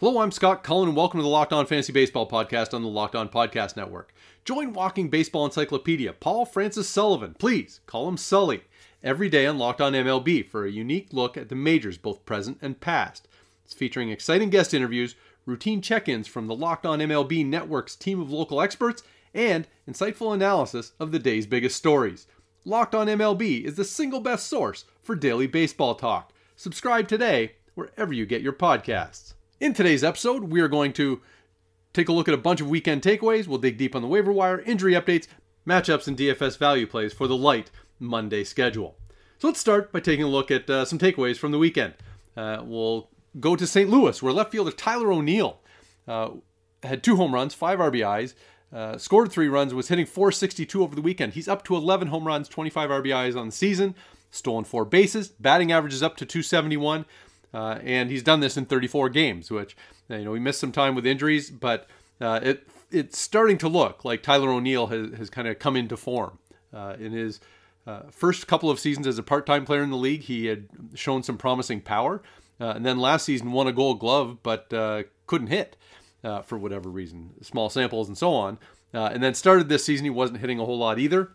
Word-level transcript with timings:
Hello, 0.00 0.20
I'm 0.20 0.30
Scott 0.30 0.62
Cullen, 0.62 0.90
and 0.90 0.96
welcome 0.96 1.18
to 1.18 1.24
the 1.24 1.28
Locked 1.28 1.52
On 1.52 1.66
Fantasy 1.66 1.92
Baseball 1.92 2.30
podcast 2.30 2.72
on 2.72 2.82
the 2.82 2.88
Locked 2.88 3.16
On 3.16 3.28
Podcast 3.28 3.76
Network. 3.76 4.14
Join 4.44 4.72
Walking 4.72 5.10
Baseball 5.10 5.44
Encyclopedia, 5.44 6.12
Paul 6.12 6.46
Francis 6.46 6.88
Sullivan, 6.88 7.34
please 7.36 7.80
call 7.86 8.06
him 8.06 8.16
Sully, 8.16 8.62
every 9.02 9.28
day 9.28 9.44
on 9.44 9.58
Locked 9.58 9.80
On 9.80 9.94
MLB 9.94 10.48
for 10.48 10.64
a 10.64 10.70
unique 10.70 11.08
look 11.10 11.36
at 11.36 11.48
the 11.48 11.56
majors, 11.56 11.98
both 11.98 12.24
present 12.24 12.58
and 12.62 12.78
past. 12.78 13.26
It's 13.64 13.74
featuring 13.74 14.10
exciting 14.10 14.50
guest 14.50 14.72
interviews, 14.72 15.16
routine 15.46 15.82
check 15.82 16.08
ins 16.08 16.28
from 16.28 16.46
the 16.46 16.54
Locked 16.54 16.86
On 16.86 17.00
MLB 17.00 17.44
Network's 17.44 17.96
team 17.96 18.20
of 18.20 18.30
local 18.30 18.60
experts, 18.60 19.02
and 19.34 19.66
insightful 19.90 20.32
analysis 20.32 20.92
of 21.00 21.10
the 21.10 21.18
day's 21.18 21.44
biggest 21.44 21.74
stories. 21.74 22.28
Locked 22.64 22.94
On 22.94 23.08
MLB 23.08 23.64
is 23.64 23.74
the 23.74 23.84
single 23.84 24.20
best 24.20 24.46
source 24.46 24.84
for 25.02 25.16
daily 25.16 25.48
baseball 25.48 25.96
talk. 25.96 26.32
Subscribe 26.54 27.08
today 27.08 27.56
wherever 27.74 28.12
you 28.12 28.26
get 28.26 28.42
your 28.42 28.52
podcasts. 28.52 29.34
In 29.60 29.74
today's 29.74 30.04
episode, 30.04 30.44
we 30.44 30.60
are 30.60 30.68
going 30.68 30.92
to 30.92 31.20
take 31.92 32.08
a 32.08 32.12
look 32.12 32.28
at 32.28 32.34
a 32.34 32.38
bunch 32.38 32.60
of 32.60 32.68
weekend 32.68 33.02
takeaways. 33.02 33.48
We'll 33.48 33.58
dig 33.58 33.76
deep 33.76 33.96
on 33.96 34.02
the 34.02 34.08
waiver 34.08 34.30
wire, 34.30 34.60
injury 34.60 34.92
updates, 34.92 35.26
matchups, 35.66 36.06
and 36.06 36.16
DFS 36.16 36.56
value 36.56 36.86
plays 36.86 37.12
for 37.12 37.26
the 37.26 37.36
light 37.36 37.72
Monday 37.98 38.44
schedule. 38.44 38.94
So 39.38 39.48
let's 39.48 39.58
start 39.58 39.90
by 39.90 39.98
taking 39.98 40.24
a 40.24 40.28
look 40.28 40.52
at 40.52 40.70
uh, 40.70 40.84
some 40.84 41.00
takeaways 41.00 41.38
from 41.38 41.50
the 41.50 41.58
weekend. 41.58 41.94
Uh, 42.36 42.62
we'll 42.64 43.10
go 43.40 43.56
to 43.56 43.66
St. 43.66 43.90
Louis, 43.90 44.22
where 44.22 44.32
left 44.32 44.52
fielder 44.52 44.70
Tyler 44.70 45.10
O'Neill 45.10 45.58
uh, 46.06 46.30
had 46.84 47.02
two 47.02 47.16
home 47.16 47.34
runs, 47.34 47.52
five 47.52 47.80
RBIs, 47.80 48.34
uh, 48.72 48.96
scored 48.96 49.32
three 49.32 49.48
runs, 49.48 49.74
was 49.74 49.88
hitting 49.88 50.06
462 50.06 50.84
over 50.84 50.94
the 50.94 51.02
weekend. 51.02 51.32
He's 51.32 51.48
up 51.48 51.64
to 51.64 51.74
11 51.74 52.08
home 52.08 52.28
runs, 52.28 52.48
25 52.48 52.90
RBIs 52.90 53.36
on 53.36 53.46
the 53.46 53.52
season, 53.52 53.96
stolen 54.30 54.62
four 54.62 54.84
bases, 54.84 55.30
batting 55.30 55.72
average 55.72 55.94
is 55.94 56.02
up 56.04 56.16
to 56.18 56.24
271. 56.24 57.06
Uh, 57.52 57.78
and 57.82 58.10
he's 58.10 58.22
done 58.22 58.40
this 58.40 58.56
in 58.56 58.66
34 58.66 59.08
games, 59.08 59.50
which 59.50 59.76
you 60.08 60.24
know 60.24 60.34
he 60.34 60.40
missed 60.40 60.60
some 60.60 60.72
time 60.72 60.94
with 60.94 61.06
injuries, 61.06 61.50
but 61.50 61.86
uh, 62.20 62.40
it 62.42 62.66
it's 62.90 63.18
starting 63.18 63.58
to 63.58 63.68
look 63.68 64.04
like 64.04 64.22
Tyler 64.22 64.50
O'Neill 64.50 64.86
has, 64.86 65.12
has 65.18 65.30
kind 65.30 65.46
of 65.48 65.58
come 65.58 65.76
into 65.76 65.96
form. 65.96 66.38
Uh, 66.72 66.96
in 66.98 67.12
his 67.12 67.40
uh, 67.86 68.02
first 68.10 68.46
couple 68.46 68.70
of 68.70 68.78
seasons 68.78 69.06
as 69.06 69.18
a 69.18 69.22
part-time 69.22 69.64
player 69.64 69.82
in 69.82 69.90
the 69.90 69.96
league, 69.96 70.22
he 70.22 70.46
had 70.46 70.68
shown 70.94 71.22
some 71.22 71.38
promising 71.38 71.80
power, 71.80 72.22
uh, 72.60 72.72
and 72.76 72.84
then 72.84 72.98
last 72.98 73.24
season 73.24 73.52
won 73.52 73.66
a 73.66 73.72
Gold 73.72 74.00
Glove, 74.00 74.42
but 74.42 74.72
uh, 74.72 75.04
couldn't 75.26 75.46
hit 75.46 75.76
for 76.44 76.58
whatever 76.58 76.90
reason, 76.90 77.30
small 77.40 77.70
samples 77.70 78.06
and 78.06 78.18
so 78.18 78.34
on. 78.34 78.58
and 78.92 79.22
then 79.22 79.32
started 79.32 79.70
this 79.70 79.84
season, 79.84 80.04
he 80.04 80.10
wasn't 80.10 80.38
hitting 80.38 80.60
a 80.60 80.64
whole 80.66 80.78
lot 80.78 80.98
either 80.98 81.30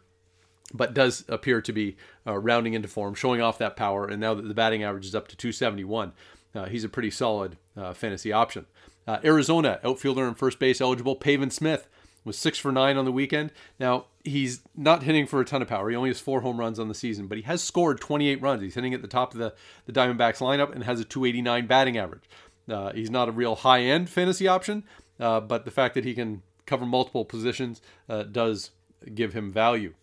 but 0.73 0.93
does 0.93 1.23
appear 1.29 1.61
to 1.61 1.71
be 1.71 1.95
uh, 2.25 2.37
rounding 2.37 2.73
into 2.73 2.87
form, 2.87 3.13
showing 3.13 3.41
off 3.41 3.57
that 3.59 3.75
power. 3.75 4.07
And 4.07 4.19
now 4.19 4.33
that 4.33 4.47
the 4.47 4.53
batting 4.53 4.83
average 4.83 5.05
is 5.05 5.15
up 5.15 5.27
to 5.29 5.35
271, 5.35 6.13
uh, 6.55 6.65
he's 6.65 6.83
a 6.83 6.89
pretty 6.89 7.11
solid 7.11 7.57
uh, 7.77 7.93
fantasy 7.93 8.31
option. 8.31 8.65
Uh, 9.07 9.19
Arizona 9.23 9.79
outfielder 9.83 10.25
and 10.27 10.37
first 10.37 10.59
base 10.59 10.81
eligible 10.81 11.15
Pavin 11.15 11.51
Smith 11.51 11.87
was 12.23 12.37
six 12.37 12.57
for 12.57 12.71
nine 12.71 12.97
on 12.97 13.05
the 13.05 13.11
weekend. 13.11 13.51
Now 13.79 14.05
he's 14.23 14.61
not 14.75 15.03
hitting 15.03 15.27
for 15.27 15.41
a 15.41 15.45
ton 15.45 15.61
of 15.61 15.67
power. 15.67 15.89
He 15.89 15.95
only 15.95 16.09
has 16.09 16.21
four 16.21 16.41
home 16.41 16.57
runs 16.57 16.79
on 16.79 16.87
the 16.87 16.95
season, 16.95 17.27
but 17.27 17.37
he 17.37 17.43
has 17.43 17.61
scored 17.61 17.99
28 17.99 18.41
runs. 18.41 18.61
He's 18.61 18.75
hitting 18.75 18.93
at 18.93 19.01
the 19.01 19.07
top 19.07 19.33
of 19.33 19.39
the 19.39 19.53
the 19.85 19.91
Diamondbacks 19.91 20.37
lineup 20.37 20.73
and 20.73 20.85
has 20.85 21.01
a 21.01 21.03
289 21.03 21.67
batting 21.67 21.97
average. 21.97 22.23
Uh, 22.69 22.93
he's 22.93 23.11
not 23.11 23.27
a 23.27 23.33
real 23.33 23.55
high 23.55 23.81
end 23.81 24.09
fantasy 24.09 24.47
option, 24.47 24.85
uh, 25.19 25.41
but 25.41 25.65
the 25.65 25.71
fact 25.71 25.95
that 25.95 26.05
he 26.05 26.13
can 26.13 26.41
cover 26.65 26.85
multiple 26.85 27.25
positions 27.25 27.81
does 28.31 28.71
give 29.13 29.33
him 29.33 29.51
value. 29.51 29.93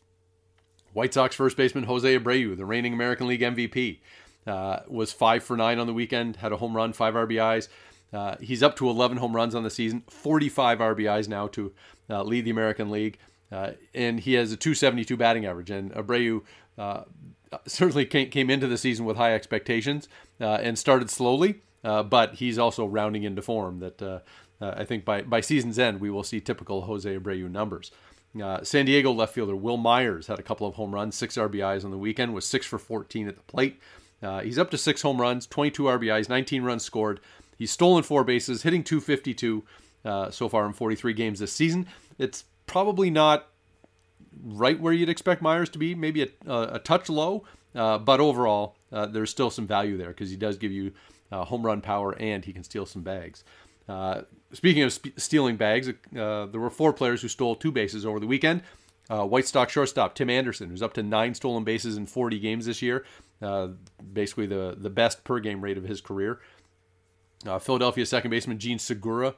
White 0.92 1.14
Sox 1.14 1.34
first 1.36 1.56
baseman 1.56 1.84
Jose 1.84 2.18
Abreu, 2.18 2.56
the 2.56 2.64
reigning 2.64 2.92
American 2.92 3.26
League 3.26 3.40
MVP, 3.40 3.98
uh, 4.46 4.80
was 4.88 5.12
five 5.12 5.42
for 5.42 5.56
nine 5.56 5.78
on 5.78 5.86
the 5.86 5.94
weekend, 5.94 6.36
had 6.36 6.52
a 6.52 6.56
home 6.56 6.76
run, 6.76 6.92
five 6.92 7.14
RBIs. 7.14 7.68
Uh, 8.12 8.36
he's 8.40 8.62
up 8.62 8.76
to 8.76 8.88
11 8.88 9.18
home 9.18 9.36
runs 9.36 9.54
on 9.54 9.62
the 9.62 9.70
season, 9.70 10.02
45 10.08 10.78
RBIs 10.78 11.28
now 11.28 11.46
to 11.48 11.72
uh, 12.08 12.22
lead 12.22 12.44
the 12.44 12.50
American 12.50 12.90
League, 12.90 13.18
uh, 13.52 13.72
and 13.94 14.20
he 14.20 14.34
has 14.34 14.50
a 14.50 14.56
272 14.56 15.16
batting 15.16 15.46
average. 15.46 15.70
And 15.70 15.92
Abreu 15.92 16.42
uh, 16.76 17.02
certainly 17.66 18.04
came 18.04 18.50
into 18.50 18.66
the 18.66 18.78
season 18.78 19.04
with 19.04 19.16
high 19.16 19.34
expectations 19.34 20.08
uh, 20.40 20.58
and 20.62 20.78
started 20.78 21.10
slowly, 21.10 21.60
but 21.82 22.34
he's 22.34 22.58
also 22.58 22.84
rounding 22.84 23.22
into 23.22 23.42
form. 23.42 23.78
That 23.78 24.22
I 24.60 24.84
think 24.84 25.04
by 25.04 25.22
by 25.22 25.40
season's 25.40 25.78
end 25.78 26.00
we 26.00 26.10
will 26.10 26.22
see 26.22 26.40
typical 26.40 26.82
Jose 26.82 27.16
Abreu 27.16 27.50
numbers. 27.50 27.92
Uh, 28.40 28.62
San 28.62 28.86
Diego 28.86 29.10
left 29.10 29.34
fielder 29.34 29.56
Wil 29.56 29.76
Myers 29.76 30.28
had 30.28 30.38
a 30.38 30.42
couple 30.42 30.66
of 30.66 30.74
home 30.74 30.94
runs, 30.94 31.16
six 31.16 31.36
RBIs 31.36 31.84
on 31.84 31.90
the 31.90 31.98
weekend, 31.98 32.32
was 32.32 32.46
six 32.46 32.64
for 32.66 32.78
14 32.78 33.28
at 33.28 33.36
the 33.36 33.42
plate. 33.42 33.80
Uh, 34.22 34.40
he's 34.40 34.58
up 34.58 34.70
to 34.70 34.78
six 34.78 35.02
home 35.02 35.20
runs, 35.20 35.46
22 35.46 35.84
RBIs, 35.84 36.28
19 36.28 36.62
runs 36.62 36.84
scored. 36.84 37.20
He's 37.58 37.70
stolen 37.70 38.02
four 38.02 38.22
bases, 38.22 38.62
hitting 38.62 38.84
252 38.84 39.64
uh, 40.04 40.30
so 40.30 40.48
far 40.48 40.66
in 40.66 40.72
43 40.72 41.12
games 41.12 41.40
this 41.40 41.52
season. 41.52 41.86
It's 42.18 42.44
probably 42.66 43.10
not 43.10 43.48
right 44.42 44.78
where 44.78 44.92
you'd 44.92 45.08
expect 45.08 45.42
Myers 45.42 45.68
to 45.70 45.78
be, 45.78 45.94
maybe 45.94 46.22
a, 46.22 46.28
a 46.46 46.78
touch 46.78 47.08
low, 47.08 47.44
uh, 47.74 47.98
but 47.98 48.20
overall, 48.20 48.76
uh, 48.92 49.06
there's 49.06 49.30
still 49.30 49.50
some 49.50 49.66
value 49.66 49.96
there 49.96 50.08
because 50.08 50.30
he 50.30 50.36
does 50.36 50.56
give 50.56 50.72
you 50.72 50.92
uh, 51.32 51.44
home 51.44 51.64
run 51.64 51.80
power 51.80 52.16
and 52.18 52.44
he 52.44 52.52
can 52.52 52.64
steal 52.64 52.86
some 52.86 53.02
bags. 53.02 53.44
Uh, 53.90 54.22
speaking 54.52 54.84
of 54.84 54.92
sp- 54.94 55.18
stealing 55.18 55.56
bags, 55.56 55.88
uh, 55.88 55.92
there 56.46 56.60
were 56.60 56.70
four 56.70 56.92
players 56.92 57.22
who 57.22 57.28
stole 57.28 57.56
two 57.56 57.72
bases 57.72 58.06
over 58.06 58.20
the 58.20 58.26
weekend. 58.26 58.62
Uh, 59.10 59.26
White 59.26 59.48
Sox 59.48 59.72
shortstop 59.72 60.14
Tim 60.14 60.30
Anderson, 60.30 60.70
who's 60.70 60.82
up 60.82 60.94
to 60.94 61.02
nine 61.02 61.34
stolen 61.34 61.64
bases 61.64 61.96
in 61.96 62.06
40 62.06 62.38
games 62.38 62.66
this 62.66 62.80
year, 62.80 63.04
uh, 63.42 63.68
basically 64.12 64.46
the, 64.46 64.76
the 64.78 64.90
best 64.90 65.24
per 65.24 65.40
game 65.40 65.60
rate 65.60 65.76
of 65.76 65.82
his 65.82 66.00
career. 66.00 66.40
Uh, 67.44 67.58
Philadelphia 67.58 68.06
second 68.06 68.30
baseman 68.30 68.58
Jean 68.58 68.78
Segura 68.78 69.34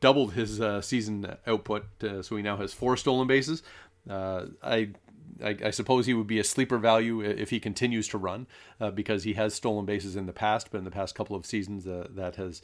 doubled 0.00 0.34
his 0.34 0.60
season 0.84 1.36
output, 1.46 1.86
so 2.00 2.36
he 2.36 2.42
now 2.42 2.56
has 2.56 2.72
four 2.72 2.96
stolen 2.96 3.26
bases. 3.26 3.62
I 4.08 4.90
I, 5.42 5.56
I, 5.64 5.70
suppose 5.70 6.06
he 6.06 6.14
would 6.14 6.26
be 6.26 6.38
a 6.38 6.44
sleeper 6.44 6.78
value 6.78 7.20
if 7.20 7.50
he 7.50 7.60
continues 7.60 8.08
to 8.08 8.18
run 8.18 8.46
uh, 8.80 8.90
because 8.90 9.24
he 9.24 9.34
has 9.34 9.54
stolen 9.54 9.84
bases 9.84 10.16
in 10.16 10.26
the 10.26 10.32
past, 10.32 10.70
but 10.70 10.78
in 10.78 10.84
the 10.84 10.90
past 10.90 11.14
couple 11.14 11.36
of 11.36 11.44
seasons 11.44 11.86
uh, 11.86 12.06
that 12.10 12.36
has 12.36 12.62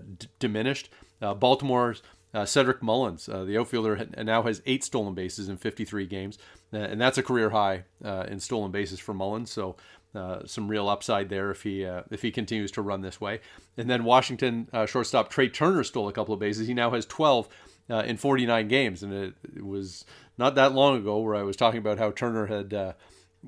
d- 0.00 0.28
diminished. 0.38 0.90
Uh, 1.20 1.34
Baltimore's 1.34 2.02
uh, 2.34 2.44
Cedric 2.44 2.82
Mullins, 2.82 3.26
the 3.26 3.58
outfielder, 3.58 4.06
now 4.22 4.42
has 4.42 4.62
eight 4.66 4.84
stolen 4.84 5.14
bases 5.14 5.48
in 5.48 5.56
53 5.56 6.06
games, 6.06 6.38
and 6.72 7.00
that's 7.00 7.16
a 7.16 7.22
career 7.22 7.50
high 7.50 7.84
in 8.28 8.38
stolen 8.38 8.70
bases 8.70 9.00
for 9.00 9.14
Mullins. 9.14 9.50
So 9.50 9.76
uh, 10.14 10.40
some 10.46 10.68
real 10.68 10.88
upside 10.88 11.28
there 11.28 11.50
if 11.50 11.62
he 11.62 11.84
uh, 11.84 12.02
if 12.10 12.22
he 12.22 12.30
continues 12.30 12.70
to 12.72 12.82
run 12.82 13.02
this 13.02 13.20
way. 13.20 13.40
And 13.76 13.90
then 13.90 14.04
Washington 14.04 14.68
uh, 14.72 14.86
shortstop 14.86 15.30
Trey 15.30 15.48
Turner 15.48 15.84
stole 15.84 16.08
a 16.08 16.12
couple 16.12 16.32
of 16.32 16.40
bases. 16.40 16.66
He 16.66 16.74
now 16.74 16.90
has 16.90 17.04
12 17.06 17.48
in 17.90 18.16
49 18.18 18.68
games, 18.68 19.02
and 19.02 19.12
it, 19.12 19.34
it, 19.56 19.64
was 19.64 20.04
not 20.36 20.54
that 20.56 20.72
long 20.72 20.96
ago 20.96 21.18
where 21.18 21.34
I 21.34 21.42
was 21.42 21.56
talking 21.56 21.78
about 21.78 21.98
how 21.98 22.10
Turner 22.10 22.46
had 22.46 22.72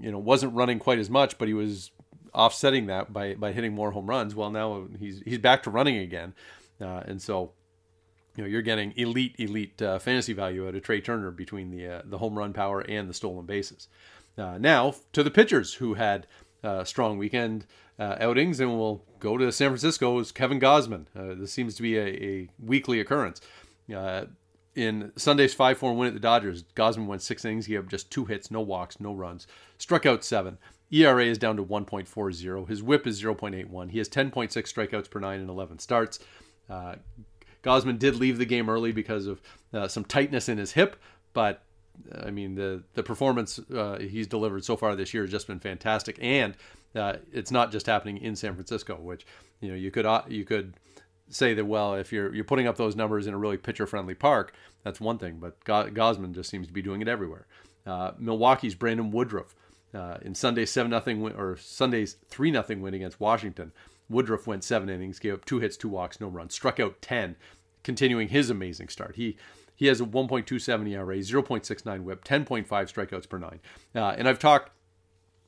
you 0.01 0.11
know 0.11 0.19
wasn't 0.19 0.55
running 0.55 0.79
quite 0.79 0.99
as 0.99 1.11
much, 1.11 1.39
but 1.39 1.49
he 1.49 1.55
was 1.55 1.91
offsetting 2.35 2.87
that 2.87 3.13
by 3.13 3.35
by 3.35 3.53
hitting 3.53 3.75
more 3.75 3.93
home 3.93 4.07
runs. 4.07 4.35
Well, 4.35 4.51
now 4.51 4.87
he's 4.99 5.23
he's 5.25 5.39
back 5.39 5.63
to 5.65 5.71
running 5.71 5.99
again, 5.99 6.35
uh, 6.81 7.03
and 7.07 7.21
so 7.21 7.53
you 8.37 8.45
know 8.45 8.49
you're 8.49 8.63
getting 8.63 8.93
elite 8.97 9.37
elite 9.39 9.81
uh, 9.83 9.99
fantasy 9.99 10.33
value 10.33 10.67
out 10.67 10.75
of 10.75 10.83
Trey 10.83 11.01
Turner 11.01 11.31
between 11.31 11.71
the 11.71 11.87
uh, 11.87 12.03
the 12.05 12.19
home 12.19 12.39
run 12.39 12.53
power 12.53 12.81
and 12.81 13.09
the 13.09 13.15
stolen 13.15 13.47
bases. 13.47 13.89
Uh, 14.39 14.59
now 14.59 14.95
to 15.13 15.23
the 15.23 15.31
pitchers 15.31 15.75
who 15.75 15.95
had 15.95 16.27
uh, 16.63 16.85
strong 16.85 17.19
weekend 17.19 17.67
uh, 17.99 18.17
outings, 18.21 18.61
and 18.61 18.79
we'll 18.79 19.03
go 19.19 19.37
to 19.37 19.53
San 19.53 19.69
Francisco's 19.69 20.33
Kevin 20.33 20.61
Gausman. 20.61 21.07
this 21.15 21.53
seems 21.53 21.75
to 21.75 21.83
be 21.83 21.99
a, 21.99 22.07
a 22.07 22.49
weekly 22.59 23.01
occurrence. 23.01 23.41
in 24.75 25.13
Sunday's 25.17 25.53
5 25.53 25.79
4 25.79 25.95
win 25.95 26.09
at 26.09 26.15
the 26.15 26.21
Dodgers, 26.21 26.63
Gausman 26.75 27.07
went 27.07 27.23
six 27.23 27.45
innings. 27.45 27.67
He 27.67 27.75
had 27.75 27.91
just 27.91 28.11
two 28.11 28.25
hits, 28.25 28.51
no 28.51 28.61
walks, 28.61 29.01
no 29.01 29.13
runs, 29.13 29.47
struck 29.77 30.07
out 30.07 30.25
seven. 30.25 30.59
ERA 30.93 31.25
is 31.25 31.39
down 31.39 31.57
to 31.57 31.65
1.40. 31.65 32.69
His 32.69 32.83
whip 32.83 33.07
is 33.07 33.23
0.81. 33.23 33.91
He 33.91 33.99
has 33.99 34.09
10.6 34.09 34.51
strikeouts 34.51 35.11
per 35.11 35.21
nine 35.21 35.41
and 35.41 35.49
11 35.49 35.79
starts. 35.79 36.19
Uh, 36.69 36.97
Gausman 37.63 37.99
did 37.99 38.17
leave 38.17 38.39
the 38.39 38.45
game 38.45 38.69
early 38.69 38.93
because 38.93 39.27
of 39.27 39.41
uh, 39.73 39.89
some 39.89 40.05
tightness 40.05 40.49
in 40.49 40.59
his 40.59 40.73
hip, 40.73 40.97
but 41.33 41.63
uh, 42.13 42.27
I 42.27 42.31
mean 42.31 42.55
the 42.55 42.83
the 42.95 43.03
performance 43.03 43.59
uh, 43.75 43.99
he's 43.99 44.27
delivered 44.27 44.65
so 44.65 44.77
far 44.77 44.97
this 44.97 45.13
year 45.13 45.25
has 45.25 45.31
just 45.31 45.47
been 45.47 45.61
fantastic, 45.61 46.19
and 46.23 46.57
uh, 46.95 47.15
it's 47.33 47.51
not 47.51 47.71
just 47.71 47.87
happening 47.87 48.17
in 48.19 48.35
San 48.35 48.55
Francisco, 48.55 48.97
which 48.97 49.27
you 49.61 49.69
know 49.69 49.75
you 49.75 49.91
could 49.91 50.07
uh, 50.07 50.23
you 50.29 50.45
could 50.45 50.75
say 51.29 51.53
that 51.55 51.67
well, 51.67 51.95
if 51.95 52.13
you're 52.13 52.35
you're 52.35 52.45
putting 52.45 52.67
up 52.67 52.77
those 52.77 52.97
numbers 52.97 53.27
in 53.27 53.35
a 53.35 53.39
really 53.39 53.59
pitcher 53.59 53.87
friendly 53.87 54.15
park, 54.15 54.55
that's 54.83 55.01
one 55.01 55.19
thing. 55.19 55.37
But 55.39 55.63
Gausman 55.65 56.33
just 56.33 56.49
seems 56.49 56.67
to 56.67 56.73
be 56.73 56.83
doing 56.83 57.03
it 57.03 57.09
everywhere. 57.09 57.47
Milwaukee's 58.19 58.75
Brandon 58.75 59.11
Woodruff 59.11 59.55
uh, 59.95 60.19
in 60.23 60.35
Sunday's 60.35 60.71
seven 60.71 60.91
nothing 60.91 61.21
win 61.21 61.35
or 61.35 61.57
Sunday's 61.57 62.17
three 62.29 62.51
nothing 62.51 62.81
win 62.81 62.95
against 62.95 63.21
Washington. 63.21 63.73
Woodruff 64.09 64.47
went 64.47 64.65
seven 64.65 64.89
innings, 64.89 65.19
gave 65.19 65.35
up 65.35 65.45
two 65.45 65.61
hits, 65.61 65.77
two 65.77 65.89
walks, 65.89 66.21
no 66.21 66.29
runs, 66.29 66.55
struck 66.55 66.81
out 66.81 67.01
ten, 67.01 67.37
continuing 67.83 68.29
his 68.29 68.51
amazing 68.51 68.89
start. 68.89 69.17
He 69.17 69.37
he 69.75 69.87
has 69.87 69.99
a 69.99 70.05
1.27 70.05 70.91
ERA, 70.91 71.17
0.69 71.17 72.03
WHIP, 72.03 72.23
10.5 72.23 72.67
strikeouts 72.67 73.27
per 73.27 73.39
nine. 73.39 73.61
Uh, 73.95 74.15
and 74.19 74.29
I've 74.29 74.39
talked 74.39 74.73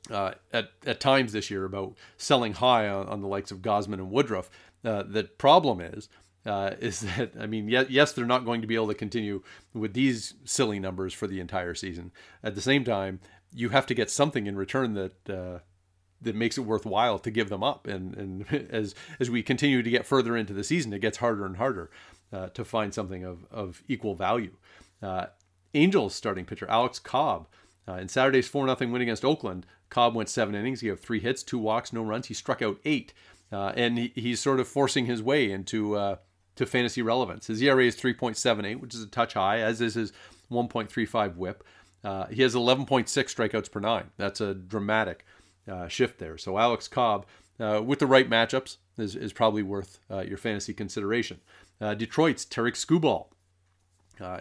uh, 0.09 0.31
at 0.51 0.71
at 0.85 0.99
times 0.99 1.33
this 1.33 1.51
year 1.51 1.65
about 1.65 1.95
selling 2.17 2.53
high 2.53 2.89
on, 2.89 3.07
on 3.07 3.21
the 3.21 3.27
likes 3.27 3.51
of 3.51 3.59
Gausman 3.59 3.93
and 3.95 4.09
Woodruff. 4.09 4.49
Uh, 4.83 5.03
the 5.03 5.25
problem 5.25 5.79
is 5.79 6.09
uh, 6.45 6.71
is 6.79 7.01
that 7.01 7.33
I 7.39 7.47
mean, 7.47 7.69
yes, 7.69 7.87
yes, 7.89 8.13
they're 8.13 8.25
not 8.25 8.45
going 8.45 8.61
to 8.61 8.67
be 8.67 8.75
able 8.75 8.87
to 8.87 8.95
continue 8.95 9.43
with 9.73 9.93
these 9.93 10.33
silly 10.45 10.79
numbers 10.79 11.13
for 11.13 11.27
the 11.27 11.39
entire 11.39 11.75
season. 11.75 12.11
At 12.43 12.55
the 12.55 12.61
same 12.61 12.83
time, 12.83 13.19
you 13.53 13.69
have 13.69 13.85
to 13.87 13.93
get 13.93 14.09
something 14.09 14.47
in 14.47 14.55
return 14.55 14.93
that 14.93 15.29
uh, 15.29 15.59
that 16.21 16.35
makes 16.35 16.57
it 16.57 16.61
worthwhile 16.61 17.19
to 17.19 17.31
give 17.31 17.49
them 17.49 17.63
up. 17.63 17.87
And 17.87 18.15
and 18.15 18.67
as 18.71 18.95
as 19.19 19.29
we 19.29 19.43
continue 19.43 19.83
to 19.83 19.89
get 19.89 20.05
further 20.05 20.35
into 20.35 20.53
the 20.53 20.63
season, 20.63 20.93
it 20.93 20.99
gets 20.99 21.17
harder 21.17 21.45
and 21.45 21.57
harder 21.57 21.89
uh, 22.31 22.47
to 22.49 22.65
find 22.65 22.93
something 22.93 23.23
of 23.23 23.45
of 23.51 23.83
equal 23.87 24.15
value. 24.15 24.55
Uh, 25.01 25.27
Angels 25.73 26.13
starting 26.13 26.45
pitcher 26.45 26.69
Alex 26.69 26.99
Cobb. 26.99 27.47
Uh, 27.85 27.95
in 27.95 28.07
Saturday's 28.07 28.47
4 28.47 28.65
0 28.65 28.91
win 28.91 29.01
against 29.01 29.25
Oakland, 29.25 29.65
Cobb 29.89 30.15
went 30.15 30.29
seven 30.29 30.55
innings. 30.55 30.79
He 30.79 30.87
had 30.87 30.99
three 30.99 31.19
hits, 31.19 31.43
two 31.43 31.57
walks, 31.57 31.91
no 31.91 32.01
runs. 32.01 32.27
He 32.27 32.33
struck 32.33 32.61
out 32.61 32.79
eight. 32.85 33.13
Uh, 33.51 33.73
and 33.75 33.97
he, 33.97 34.11
he's 34.15 34.39
sort 34.39 34.59
of 34.59 34.67
forcing 34.67 35.05
his 35.05 35.21
way 35.21 35.51
into 35.51 35.95
uh, 35.95 36.15
to 36.55 36.65
fantasy 36.65 37.01
relevance. 37.01 37.47
His 37.47 37.61
ERA 37.61 37.85
is 37.85 37.95
3.78, 37.95 38.79
which 38.79 38.95
is 38.95 39.03
a 39.03 39.07
touch 39.07 39.33
high, 39.33 39.59
as 39.59 39.81
is 39.81 39.95
his 39.95 40.13
1.35 40.51 41.35
whip. 41.35 41.63
Uh, 42.03 42.25
he 42.27 42.41
has 42.41 42.53
11.6 42.53 43.07
strikeouts 43.07 43.71
per 43.71 43.79
nine. 43.79 44.09
That's 44.17 44.41
a 44.41 44.53
dramatic 44.53 45.25
uh, 45.67 45.87
shift 45.87 46.19
there. 46.19 46.37
So 46.37 46.57
Alex 46.57 46.87
Cobb, 46.87 47.25
uh, 47.59 47.81
with 47.83 47.99
the 47.99 48.07
right 48.07 48.29
matchups, 48.29 48.77
is, 48.97 49.15
is 49.15 49.31
probably 49.31 49.63
worth 49.63 49.99
uh, 50.11 50.21
your 50.21 50.37
fantasy 50.37 50.73
consideration. 50.73 51.39
Uh, 51.79 51.93
Detroit's 51.93 52.45
Tarik 52.45 52.75
Skubal. 52.75 53.27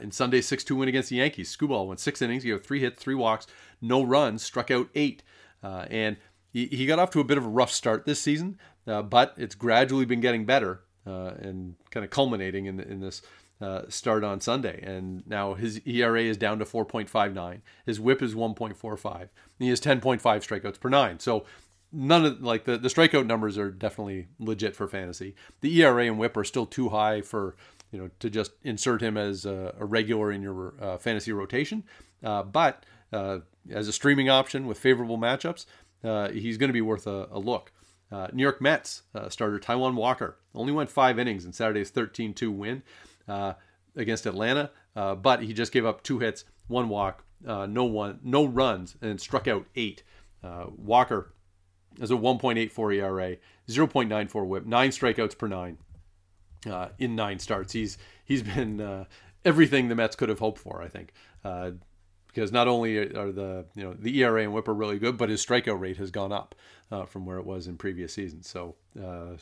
In 0.00 0.12
Sunday's 0.12 0.47
6 0.47 0.62
2 0.62 0.76
win 0.76 0.88
against 0.88 1.11
the 1.11 1.17
Yankees, 1.17 1.56
Skubal 1.56 1.88
went 1.88 1.99
six 1.99 2.23
innings. 2.23 2.44
He 2.44 2.50
had 2.50 2.62
three 2.62 2.79
hits, 2.79 3.03
three 3.03 3.17
walks, 3.17 3.49
no 3.81 4.00
runs, 4.00 4.41
struck 4.41 4.70
out 4.70 4.88
eight. 4.94 5.25
and 5.61 6.19
he, 6.53 6.67
he 6.67 6.87
got 6.87 7.00
off 7.00 7.11
to 7.11 7.20
a 7.20 7.25
bit 7.25 7.37
of 7.37 7.44
a 7.44 7.49
rough 7.49 7.73
start 7.73 8.06
this 8.06 8.20
season, 8.20 8.61
but 8.85 9.35
it's 9.37 9.56
gradually 9.56 10.05
been 10.05 10.20
getting 10.20 10.44
better 10.44 10.85
and 11.05 11.75
kind 11.91 12.05
of 12.05 12.11
culminating 12.11 12.67
in, 12.67 12.79
in 12.79 13.00
this 13.00 13.23
uh, 13.62 13.82
start 13.88 14.25
on 14.25 14.41
Sunday. 14.41 14.82
And 14.82 15.26
now 15.26 15.55
his 15.55 15.81
ERA 15.87 16.23
is 16.23 16.37
down 16.37 16.59
to 16.59 16.64
4.59. 16.64 17.61
His 17.87 18.00
whip 18.00 18.20
is 18.20 18.35
1.45. 18.35 19.29
he 19.59 19.69
has 19.69 19.81
10.5 19.81 20.20
strikeouts 20.20 20.81
per 20.81 20.88
nine. 20.88 21.20
So 21.20 21.44
none 21.93 22.25
of 22.25 22.43
like 22.43 22.64
the, 22.64 22.76
the 22.76 22.88
strikeout 22.88 23.26
numbers 23.26 23.56
are 23.59 23.70
definitely 23.70 24.29
legit 24.38 24.75
for 24.75 24.88
fantasy. 24.88 25.35
The 25.61 25.81
ERA 25.82 26.06
and 26.06 26.19
whip 26.19 26.37
are 26.37 26.44
still 26.44 26.67
too 26.67 26.88
high 26.88 27.20
for 27.20 27.55
you 27.93 27.99
know 27.99 28.11
to 28.20 28.31
just 28.31 28.53
insert 28.64 29.03
him 29.03 29.17
as 29.17 29.44
a, 29.44 29.75
a 29.79 29.85
regular 29.85 30.32
in 30.32 30.43
your 30.43 30.75
uh, 30.81 30.97
fantasy 30.97 31.32
rotation. 31.32 31.85
Uh, 32.25 32.43
but 32.43 32.85
uh, 33.12 33.41
as 33.70 33.87
a 33.87 33.93
streaming 33.93 34.29
option 34.29 34.67
with 34.67 34.79
favorable 34.79 35.19
matchups, 35.19 35.67
uh, 36.03 36.31
he's 36.31 36.56
going 36.56 36.69
to 36.69 36.75
be 36.75 36.81
worth 36.81 37.06
a, 37.06 37.29
a 37.31 37.38
look. 37.38 37.70
Uh, 38.11 38.29
New 38.32 38.43
York 38.43 38.61
Mets 38.61 39.03
starter 39.29 39.58
Taijuan 39.58 39.94
Walker 39.94 40.37
only 40.55 40.73
went 40.73 40.91
five 40.91 41.19
innings 41.19 41.44
in 41.44 41.53
Saturday's 41.53 41.91
13 41.91 42.35
2 42.35 42.50
win 42.50 42.82
uh, 43.29 43.55
against 43.97 44.27
Atlanta, 44.27 44.71
uh, 44.97 45.15
but 45.15 45.43
he 45.43 45.53
just 45.53 45.73
gave 45.73 45.85
up 45.85 46.03
two 46.03 46.19
hits, 46.19 46.45
one 46.69 46.89
walk, 46.89 47.25
uh, 47.47 47.67
no 47.67 47.85
one, 47.85 48.21
no 48.23 48.45
runs, 48.45 48.97
and 49.01 49.21
struck 49.21 49.49
out 49.49 49.67
eight. 49.77 50.03
Uh, 50.43 50.67
Walker 50.77 51.33
has 52.01 52.11
a 52.11 52.15
1.84 52.15 52.97
ERA, 52.97 53.37
0.94 53.69 54.47
WHIP, 54.47 54.67
nine 54.67 54.91
strikeouts 54.91 55.37
per 55.37 55.47
nine 55.47 55.79
in 56.99 57.17
nine 57.17 57.39
starts. 57.39 57.73
He's 57.73 57.99
he's 58.25 58.43
been 58.43 59.07
everything 59.45 59.89
the 59.89 59.95
Mets 59.95 60.17
could 60.17 60.29
have 60.29 60.39
hoped 60.39 60.59
for, 60.59 60.81
I 60.81 60.89
think 60.89 61.13
because 62.33 62.51
not 62.51 62.69
only 62.69 62.97
are 62.99 63.33
the 63.33 63.65
you 63.75 63.83
know 63.83 63.95
the 63.95 64.19
ERA 64.21 64.43
and 64.43 64.53
WHIP 64.53 64.69
are 64.69 64.75
really 64.75 64.99
good, 64.99 65.17
but 65.17 65.29
his 65.29 65.45
strikeout 65.45 65.79
rate 65.79 65.99
has 65.99 66.11
gone 66.11 66.33
up 66.33 66.55
uh, 66.91 67.05
from 67.05 67.27
where 67.27 67.39
it 67.39 67.45
was 67.45 67.67
in 67.67 67.77
previous 67.77 68.15
seasons. 68.15 68.49
So 68.49 68.75
uh, 68.99 69.37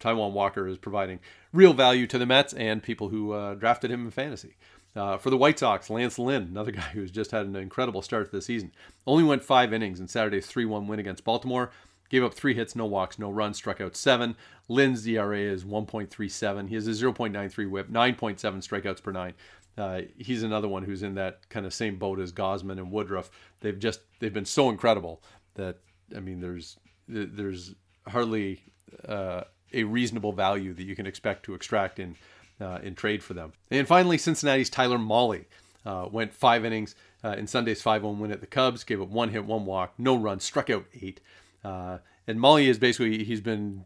Taijuan 0.00 0.32
Walker 0.32 0.66
is 0.66 0.78
providing 0.78 1.20
real 1.52 1.72
value 1.72 2.06
to 2.06 2.18
the 2.18 2.26
Mets 2.26 2.52
and 2.54 2.82
people 2.82 3.08
who 3.08 3.32
uh, 3.32 3.54
drafted 3.54 3.90
him 3.90 4.04
in 4.06 4.10
fantasy. 4.10 4.56
Uh, 4.96 5.16
for 5.16 5.30
the 5.30 5.36
White 5.36 5.58
Sox, 5.58 5.88
Lance 5.88 6.18
Lynn, 6.18 6.44
another 6.44 6.72
guy 6.72 6.80
who's 6.80 7.10
just 7.10 7.30
had 7.30 7.46
an 7.46 7.54
incredible 7.56 8.02
start 8.02 8.30
to 8.30 8.36
the 8.36 8.42
season, 8.42 8.72
only 9.06 9.22
went 9.22 9.44
five 9.44 9.72
innings 9.72 10.00
in 10.00 10.08
Saturday's 10.08 10.46
3 10.46 10.64
1 10.64 10.86
win 10.86 10.98
against 10.98 11.24
Baltimore. 11.24 11.70
Gave 12.08 12.24
up 12.24 12.34
three 12.34 12.54
hits, 12.54 12.74
no 12.74 12.86
walks, 12.86 13.20
no 13.20 13.30
runs, 13.30 13.56
struck 13.56 13.80
out 13.80 13.94
seven. 13.94 14.34
Lynn's 14.66 15.06
ERA 15.06 15.38
is 15.38 15.62
1.37. 15.64 16.68
He 16.68 16.74
has 16.74 16.88
a 16.88 16.90
0.93 16.90 17.70
whip, 17.70 17.88
9.7 17.88 18.36
strikeouts 18.40 19.00
per 19.00 19.12
nine. 19.12 19.34
Uh, 19.78 20.02
he's 20.18 20.42
another 20.42 20.66
one 20.66 20.82
who's 20.82 21.04
in 21.04 21.14
that 21.14 21.48
kind 21.50 21.64
of 21.64 21.72
same 21.72 21.98
boat 21.98 22.18
as 22.18 22.32
Gausman 22.32 22.78
and 22.78 22.90
Woodruff. 22.90 23.30
They've 23.60 23.78
just 23.78 24.00
they've 24.18 24.34
been 24.34 24.44
so 24.44 24.70
incredible 24.70 25.22
that 25.54 25.78
I 26.14 26.20
mean, 26.20 26.40
there's 26.40 26.76
there's 27.08 27.74
hardly 28.06 28.62
uh, 29.06 29.42
a 29.72 29.84
reasonable 29.84 30.32
value 30.32 30.74
that 30.74 30.82
you 30.82 30.96
can 30.96 31.06
expect 31.06 31.44
to 31.44 31.54
extract 31.54 31.98
in 31.98 32.16
uh, 32.60 32.78
in 32.82 32.94
trade 32.94 33.22
for 33.22 33.34
them. 33.34 33.52
And 33.70 33.86
finally, 33.88 34.18
Cincinnati's 34.18 34.68
Tyler 34.68 34.98
Mahle 34.98 35.46
uh, 35.86 36.08
went 36.10 36.34
five 36.34 36.64
innings 36.64 36.94
uh, 37.24 37.30
in 37.30 37.46
Sunday's 37.46 37.82
5-1 37.82 38.18
win 38.18 38.30
at 38.30 38.40
the 38.40 38.46
Cubs, 38.46 38.84
gave 38.84 39.00
up 39.00 39.08
one 39.08 39.30
hit, 39.30 39.44
one 39.44 39.64
walk, 39.64 39.94
no 39.98 40.14
runs, 40.16 40.44
struck 40.44 40.68
out 40.68 40.84
eight. 41.00 41.20
Uh, 41.64 41.98
and 42.26 42.38
Mahle 42.38 42.68
is 42.68 42.78
basically 42.78 43.24
he's 43.24 43.40
been 43.40 43.84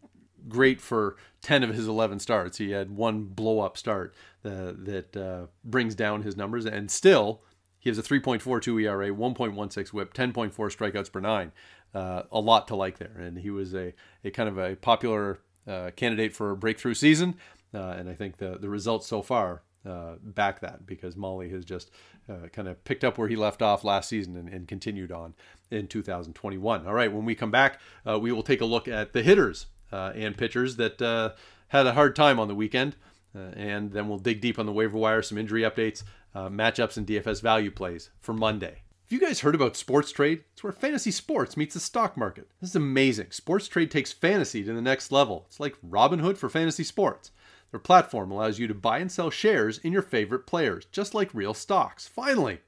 great 0.49 0.81
for 0.81 1.17
10 1.43 1.63
of 1.63 1.75
his 1.75 1.87
11 1.87 2.19
starts. 2.19 2.59
He 2.59 2.71
had 2.71 2.91
one 2.91 3.25
blow 3.25 3.61
up 3.61 3.77
start 3.77 4.15
uh, 4.45 4.73
that 4.77 5.17
uh, 5.17 5.47
brings 5.65 5.95
down 5.95 6.23
his 6.23 6.37
numbers, 6.37 6.67
and 6.67 6.91
still 6.91 7.43
he 7.79 7.91
has 7.91 7.99
a 7.99 8.03
3.42 8.03 8.83
ERA, 8.83 9.11
1.16 9.11 9.93
WHIP, 9.93 10.15
10.4 10.15 10.53
strikeouts 10.53 11.13
per 11.13 11.21
nine 11.21 11.53
uh, 11.95 12.23
a 12.33 12.41
lot 12.41 12.69
to 12.69 12.77
like 12.77 12.99
there. 12.99 13.17
And 13.19 13.39
he 13.39 13.51
was 13.51 13.75
a, 13.75 13.95
a 14.25 14.31
kind 14.31 14.49
of 14.49 14.59
a 14.59 14.77
popular 14.77 15.39
uh, 15.67 15.91
candidate 15.97 16.35
for 16.35 16.51
a 16.51 16.57
breakthrough 16.57 16.95
season. 16.95 17.37
Uh, 17.73 17.95
and 17.99 18.09
I 18.09 18.15
think 18.15 18.37
the, 18.37 18.59
the 18.59 18.69
results 18.69 19.07
so 19.07 19.23
far 19.23 19.63
uh, 19.87 20.15
back 20.23 20.61
that 20.61 20.87
because 20.87 21.17
Mahle 21.17 21.51
has 21.51 21.65
just 21.65 21.91
uh, 22.29 22.49
kind 22.53 22.69
of 22.69 22.83
picked 22.85 23.05
up 23.05 23.19
where 23.19 23.29
he 23.29 23.37
left 23.37 23.63
off 23.63 23.85
last 23.85 24.09
season 24.09 24.37
and, 24.37 24.49
and 24.49 24.69
continued 24.69 25.13
on 25.13 25.35
in 25.71 25.87
2021. 25.87 26.87
All 26.87 26.95
right, 26.95 27.13
when 27.13 27.25
we 27.25 27.35
come 27.35 27.51
back, 27.51 27.81
uh, 28.09 28.19
we 28.19 28.33
will 28.33 28.43
take 28.43 28.61
a 28.61 28.67
look 28.67 28.89
at 28.89 29.13
the 29.13 29.23
hitters 29.23 29.67
and 29.93 30.37
pitchers 30.37 30.75
that 30.75 31.35
had 31.69 31.87
a 31.87 31.93
hard 31.93 32.17
time 32.17 32.41
on 32.41 32.49
the 32.49 32.55
weekend. 32.55 32.97
and 33.33 33.93
then 33.93 34.09
we'll 34.09 34.19
dig 34.19 34.41
deep 34.41 34.59
on 34.59 34.67
the 34.67 34.73
waiver 34.73 34.99
wire, 34.99 35.23
some 35.23 35.39
injury 35.39 35.63
updates, 35.63 36.03
matchups, 36.35 36.97
and 36.97 37.07
DFS 37.07 37.41
value 37.41 37.71
plays 37.71 38.11
for 38.21 38.33
Monday. 38.33 38.84
Have 39.05 39.13
you 39.13 39.21
guys 39.21 39.41
heard 39.41 39.55
about 39.55 39.77
Sports 39.77 40.13
Trade? 40.13 40.45
It's 40.55 40.65
where 40.65 40.73
fantasy 40.73 41.11
sports 41.11 41.59
meets 41.59 41.75
the 41.75 41.81
stock 41.81 42.17
market. 42.17 42.49
This 42.63 42.71
is 42.71 42.77
amazing. 42.77 43.33
Sports 43.33 43.69
Trade 43.69 43.91
takes 43.91 44.13
fantasy 44.13 44.65
to 44.65 44.73
the 44.73 44.81
next 44.81 45.13
level. 45.13 45.45
It's 45.47 45.61
like 45.61 45.77
Robinhood 45.87 46.39
for 46.39 46.49
fantasy 46.49 46.85
sports. 46.85 47.31
Their 47.71 47.81
platform 47.81 48.31
allows 48.31 48.59
you 48.59 48.67
to 48.67 48.73
buy 48.73 49.01
and 49.01 49.13
sell 49.13 49.29
shares 49.29 49.77
in 49.77 49.93
your 49.93 50.01
favorite 50.01 50.47
players, 50.47 50.87
just 50.91 51.13
like 51.13 51.35
real 51.35 51.53
stocks. 51.53 52.09
Finally, 52.09 52.61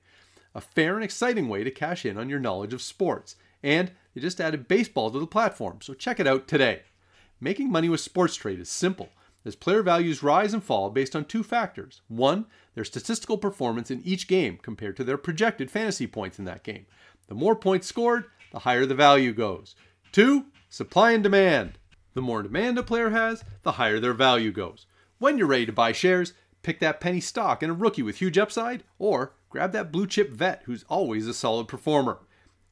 a 0.54 0.60
fair 0.60 0.96
and 0.96 1.02
exciting 1.02 1.48
way 1.48 1.64
to 1.64 1.70
cash 1.70 2.04
in 2.04 2.18
on 2.18 2.28
your 2.28 2.38
knowledge 2.38 2.74
of 2.74 2.82
sports. 2.82 3.36
And 3.62 3.92
they 4.14 4.20
just 4.20 4.38
added 4.38 4.68
baseball 4.68 5.10
to 5.10 5.18
the 5.18 5.26
platform, 5.26 5.78
so 5.80 5.94
check 5.94 6.20
it 6.20 6.26
out 6.26 6.46
today. 6.46 6.82
Making 7.40 7.72
money 7.72 7.88
with 7.88 8.00
Sports 8.00 8.34
Trade 8.34 8.60
is 8.60 8.68
simple 8.68 9.08
as 9.46 9.54
player 9.56 9.82
values 9.82 10.22
rise 10.22 10.52
and 10.52 10.62
fall 10.62 10.90
based 10.90 11.14
on 11.14 11.24
two 11.24 11.42
factors. 11.42 12.02
One, 12.08 12.46
their 12.74 12.84
statistical 12.84 13.38
performance 13.38 13.90
in 13.90 14.02
each 14.04 14.26
game 14.26 14.58
compared 14.60 14.96
to 14.96 15.04
their 15.04 15.16
projected 15.16 15.70
fantasy 15.70 16.06
points 16.06 16.38
in 16.38 16.44
that 16.46 16.64
game. 16.64 16.86
The 17.28 17.34
more 17.34 17.56
points 17.56 17.86
scored, 17.86 18.24
the 18.52 18.60
higher 18.60 18.86
the 18.86 18.94
value 18.94 19.32
goes. 19.32 19.76
Two, 20.12 20.46
supply 20.68 21.12
and 21.12 21.22
demand. 21.22 21.78
The 22.14 22.22
more 22.22 22.42
demand 22.42 22.78
a 22.78 22.82
player 22.82 23.10
has, 23.10 23.44
the 23.62 23.72
higher 23.72 24.00
their 24.00 24.14
value 24.14 24.50
goes. 24.50 24.86
When 25.18 25.38
you're 25.38 25.46
ready 25.46 25.66
to 25.66 25.72
buy 25.72 25.92
shares, 25.92 26.34
pick 26.62 26.80
that 26.80 27.00
penny 27.00 27.20
stock 27.20 27.62
in 27.62 27.70
a 27.70 27.74
rookie 27.74 28.02
with 28.02 28.16
huge 28.16 28.38
upside, 28.38 28.82
or 28.98 29.32
grab 29.50 29.72
that 29.72 29.92
blue 29.92 30.06
chip 30.06 30.30
vet 30.32 30.62
who's 30.64 30.84
always 30.88 31.26
a 31.26 31.34
solid 31.34 31.68
performer. 31.68 32.18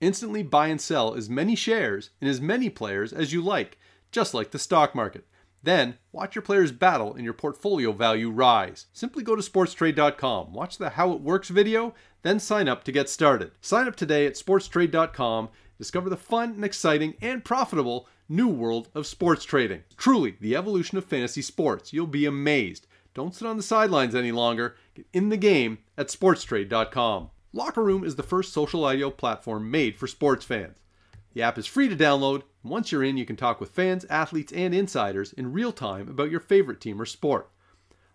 Instantly 0.01 0.43
buy 0.43 0.67
and 0.69 0.81
sell 0.81 1.15
as 1.15 1.31
many 1.31 1.55
shares 1.55 2.11
in 2.21 2.29
as 2.29 2.41
many 2.41 2.69
players 2.69 3.13
as 3.13 3.33
you 3.33 3.41
like, 3.41 3.79
just 4.11 4.35
like 4.35 4.51
the 4.51 4.59
stock 4.59 4.95
market. 4.95 5.27
Then, 5.65 5.97
watch 6.13 6.35
your 6.35 6.43
players 6.43 6.73
battle 6.73 7.15
and 7.15 7.25
your 7.25 7.33
portfolio 7.33 7.93
value 7.93 8.29
rise. 8.29 8.87
Simply 8.93 9.25
go 9.25 9.35
to 9.35 9.41
sportstrade.com, 9.41 10.53
watch 10.53 10.77
the 10.77 10.91
How 10.91 11.13
It 11.13 11.23
Works 11.23 11.49
video, 11.49 11.95
then 12.21 12.39
sign 12.39 12.69
up 12.69 12.85
to 12.85 12.93
get 12.93 13.09
started. 13.09 13.53
Sign 13.63 13.89
up 13.89 13.97
today 13.97 14.27
at 14.27 14.35
sportstrade.com, 14.35 15.49
discover 15.79 16.11
the 16.11 16.19
fun 16.19 16.51
and 16.51 16.65
exciting 16.67 17.15
and 17.23 17.43
profitable 17.43 18.07
new 18.29 18.49
world 18.49 18.91
of 18.95 19.07
sports 19.07 19.47
trading. 19.47 19.85
Truly, 19.97 20.37
the 20.39 20.55
evolution 20.55 20.99
of 20.99 21.07
fantasy 21.07 21.41
sports. 21.41 21.95
You'll 21.95 22.07
be 22.07 22.27
amazed. 22.27 22.87
Don't 23.15 23.35
sit 23.35 23.49
on 23.49 23.57
the 23.57 23.63
sidelines 23.63 24.15
any 24.15 24.33
longer. 24.33 24.77
Get 24.95 25.07
in 25.15 25.31
the 25.31 25.39
game 25.39 25.79
at 25.97 26.09
sportstrade.com. 26.09 27.31
Locker 27.55 27.83
Room 27.83 28.05
is 28.05 28.17
the 28.17 28.23
first 28.23 28.53
social 28.53 28.85
audio 28.85 29.11
platform 29.11 29.71
made 29.71 29.97
for 29.97 30.07
sports 30.07 30.45
fans. 30.45 30.77
The 31.35 31.43
app 31.43 31.59
is 31.59 31.67
free 31.67 31.89
to 31.89 31.97
download, 31.97 32.43
once 32.63 32.91
you're 32.91 33.05
in, 33.05 33.19
you 33.19 33.27
can 33.27 33.37
talk 33.37 33.61
with 33.61 33.71
fans, 33.71 34.07
athletes, 34.09 34.53
and 34.53 34.73
insiders 34.73 35.33
in 35.35 35.53
real 35.53 35.73
time 35.73 36.09
about 36.09 36.31
your 36.31 36.41
favorite 36.41 36.81
team 36.81 37.01
or 37.01 37.05
sport. 37.05 37.51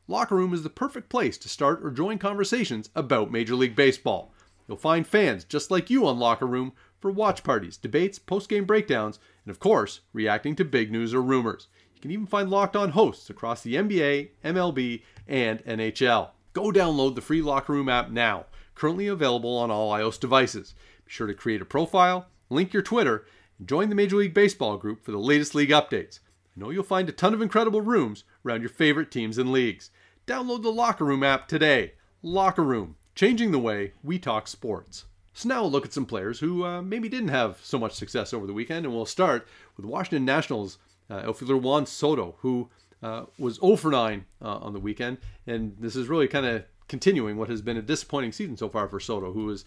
Locker 0.07 0.35
Room 0.35 0.53
is 0.53 0.63
the 0.63 0.71
perfect 0.71 1.09
place 1.09 1.37
to 1.37 1.49
start 1.49 1.81
or 1.83 1.91
join 1.91 2.17
conversations 2.17 2.89
about 2.95 3.31
Major 3.31 3.53
League 3.55 3.75
Baseball. 3.75 4.33
You'll 4.67 4.77
find 4.77 5.05
fans 5.05 5.43
just 5.43 5.69
like 5.69 5.89
you 5.89 6.07
on 6.07 6.17
Locker 6.17 6.47
Room 6.47 6.71
for 6.99 7.11
watch 7.11 7.43
parties, 7.43 7.77
debates, 7.77 8.17
post 8.17 8.49
game 8.49 8.65
breakdowns, 8.65 9.19
and 9.45 9.51
of 9.51 9.59
course, 9.59 9.99
reacting 10.13 10.55
to 10.55 10.65
big 10.65 10.91
news 10.91 11.13
or 11.13 11.21
rumors. 11.21 11.67
You 11.93 12.01
can 12.01 12.11
even 12.11 12.25
find 12.25 12.49
locked 12.49 12.75
on 12.75 12.91
hosts 12.91 13.29
across 13.29 13.61
the 13.61 13.75
NBA, 13.75 14.29
MLB, 14.43 15.03
and 15.27 15.63
NHL. 15.65 16.29
Go 16.53 16.71
download 16.71 17.15
the 17.15 17.21
free 17.21 17.41
Locker 17.41 17.73
Room 17.73 17.89
app 17.89 18.09
now, 18.09 18.45
currently 18.73 19.07
available 19.07 19.57
on 19.57 19.69
all 19.69 19.91
iOS 19.91 20.19
devices. 20.19 20.73
Be 21.05 21.11
sure 21.11 21.27
to 21.27 21.33
create 21.33 21.61
a 21.61 21.65
profile, 21.65 22.25
link 22.49 22.73
your 22.73 22.81
Twitter, 22.81 23.25
and 23.57 23.67
join 23.67 23.89
the 23.89 23.95
Major 23.95 24.17
League 24.17 24.33
Baseball 24.33 24.77
group 24.77 25.03
for 25.03 25.11
the 25.11 25.17
latest 25.17 25.55
league 25.55 25.69
updates. 25.69 26.19
I 26.55 26.59
know 26.59 26.69
you'll 26.69 26.83
find 26.83 27.07
a 27.07 27.13
ton 27.13 27.33
of 27.33 27.41
incredible 27.41 27.81
rooms 27.81 28.23
around 28.45 28.61
your 28.61 28.69
favorite 28.69 29.11
teams 29.11 29.37
and 29.37 29.51
leagues. 29.51 29.91
Download 30.27 30.61
the 30.61 30.71
Locker 30.71 31.05
Room 31.05 31.23
app 31.23 31.47
today. 31.47 31.93
Locker 32.21 32.63
Room, 32.63 32.95
changing 33.15 33.51
the 33.51 33.59
way 33.59 33.93
we 34.03 34.19
talk 34.19 34.47
sports. 34.47 35.05
So 35.33 35.47
now 35.47 35.61
we'll 35.61 35.71
look 35.71 35.85
at 35.85 35.93
some 35.93 36.05
players 36.05 36.39
who 36.39 36.65
uh, 36.65 36.81
maybe 36.81 37.07
didn't 37.07 37.29
have 37.29 37.59
so 37.63 37.79
much 37.79 37.93
success 37.93 38.33
over 38.33 38.45
the 38.45 38.53
weekend, 38.53 38.85
and 38.85 38.93
we'll 38.93 39.05
start 39.05 39.47
with 39.77 39.85
Washington 39.85 40.25
Nationals 40.25 40.77
uh, 41.09 41.21
outfielder 41.25 41.57
Juan 41.57 41.85
Soto, 41.85 42.35
who 42.39 42.69
uh, 43.01 43.25
was 43.37 43.55
0 43.55 43.77
for 43.77 43.91
9 43.91 44.25
uh, 44.41 44.45
on 44.45 44.73
the 44.73 44.79
weekend, 44.79 45.17
and 45.47 45.75
this 45.79 45.95
is 45.95 46.09
really 46.09 46.27
kind 46.27 46.45
of 46.45 46.65
continuing 46.89 47.37
what 47.37 47.49
has 47.49 47.61
been 47.61 47.77
a 47.77 47.81
disappointing 47.81 48.31
season 48.31 48.57
so 48.57 48.67
far 48.67 48.87
for 48.89 48.99
Soto, 48.99 49.31
who 49.31 49.49
is 49.49 49.63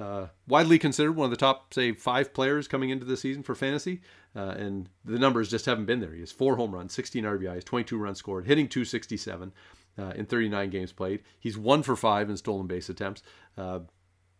uh, 0.00 0.28
widely 0.48 0.78
considered 0.78 1.12
one 1.12 1.26
of 1.26 1.30
the 1.30 1.36
top, 1.36 1.74
say, 1.74 1.92
five 1.92 2.32
players 2.32 2.66
coming 2.66 2.90
into 2.90 3.04
the 3.04 3.16
season 3.16 3.42
for 3.42 3.54
fantasy, 3.54 4.00
uh, 4.34 4.54
and 4.56 4.88
the 5.04 5.18
numbers 5.18 5.50
just 5.50 5.66
haven't 5.66 5.86
been 5.86 6.00
there. 6.00 6.14
He 6.14 6.20
has 6.20 6.32
four 6.32 6.56
home 6.56 6.74
runs, 6.74 6.94
16 6.94 7.24
RBIs, 7.24 7.64
22 7.64 7.98
runs 7.98 8.18
scored, 8.18 8.46
hitting 8.46 8.68
267 8.68 9.52
uh, 9.98 10.12
in 10.16 10.26
39 10.26 10.70
games 10.70 10.92
played. 10.92 11.22
He's 11.38 11.58
one 11.58 11.82
for 11.82 11.96
five 11.96 12.30
in 12.30 12.36
stolen 12.36 12.66
base 12.66 12.88
attempts 12.88 13.22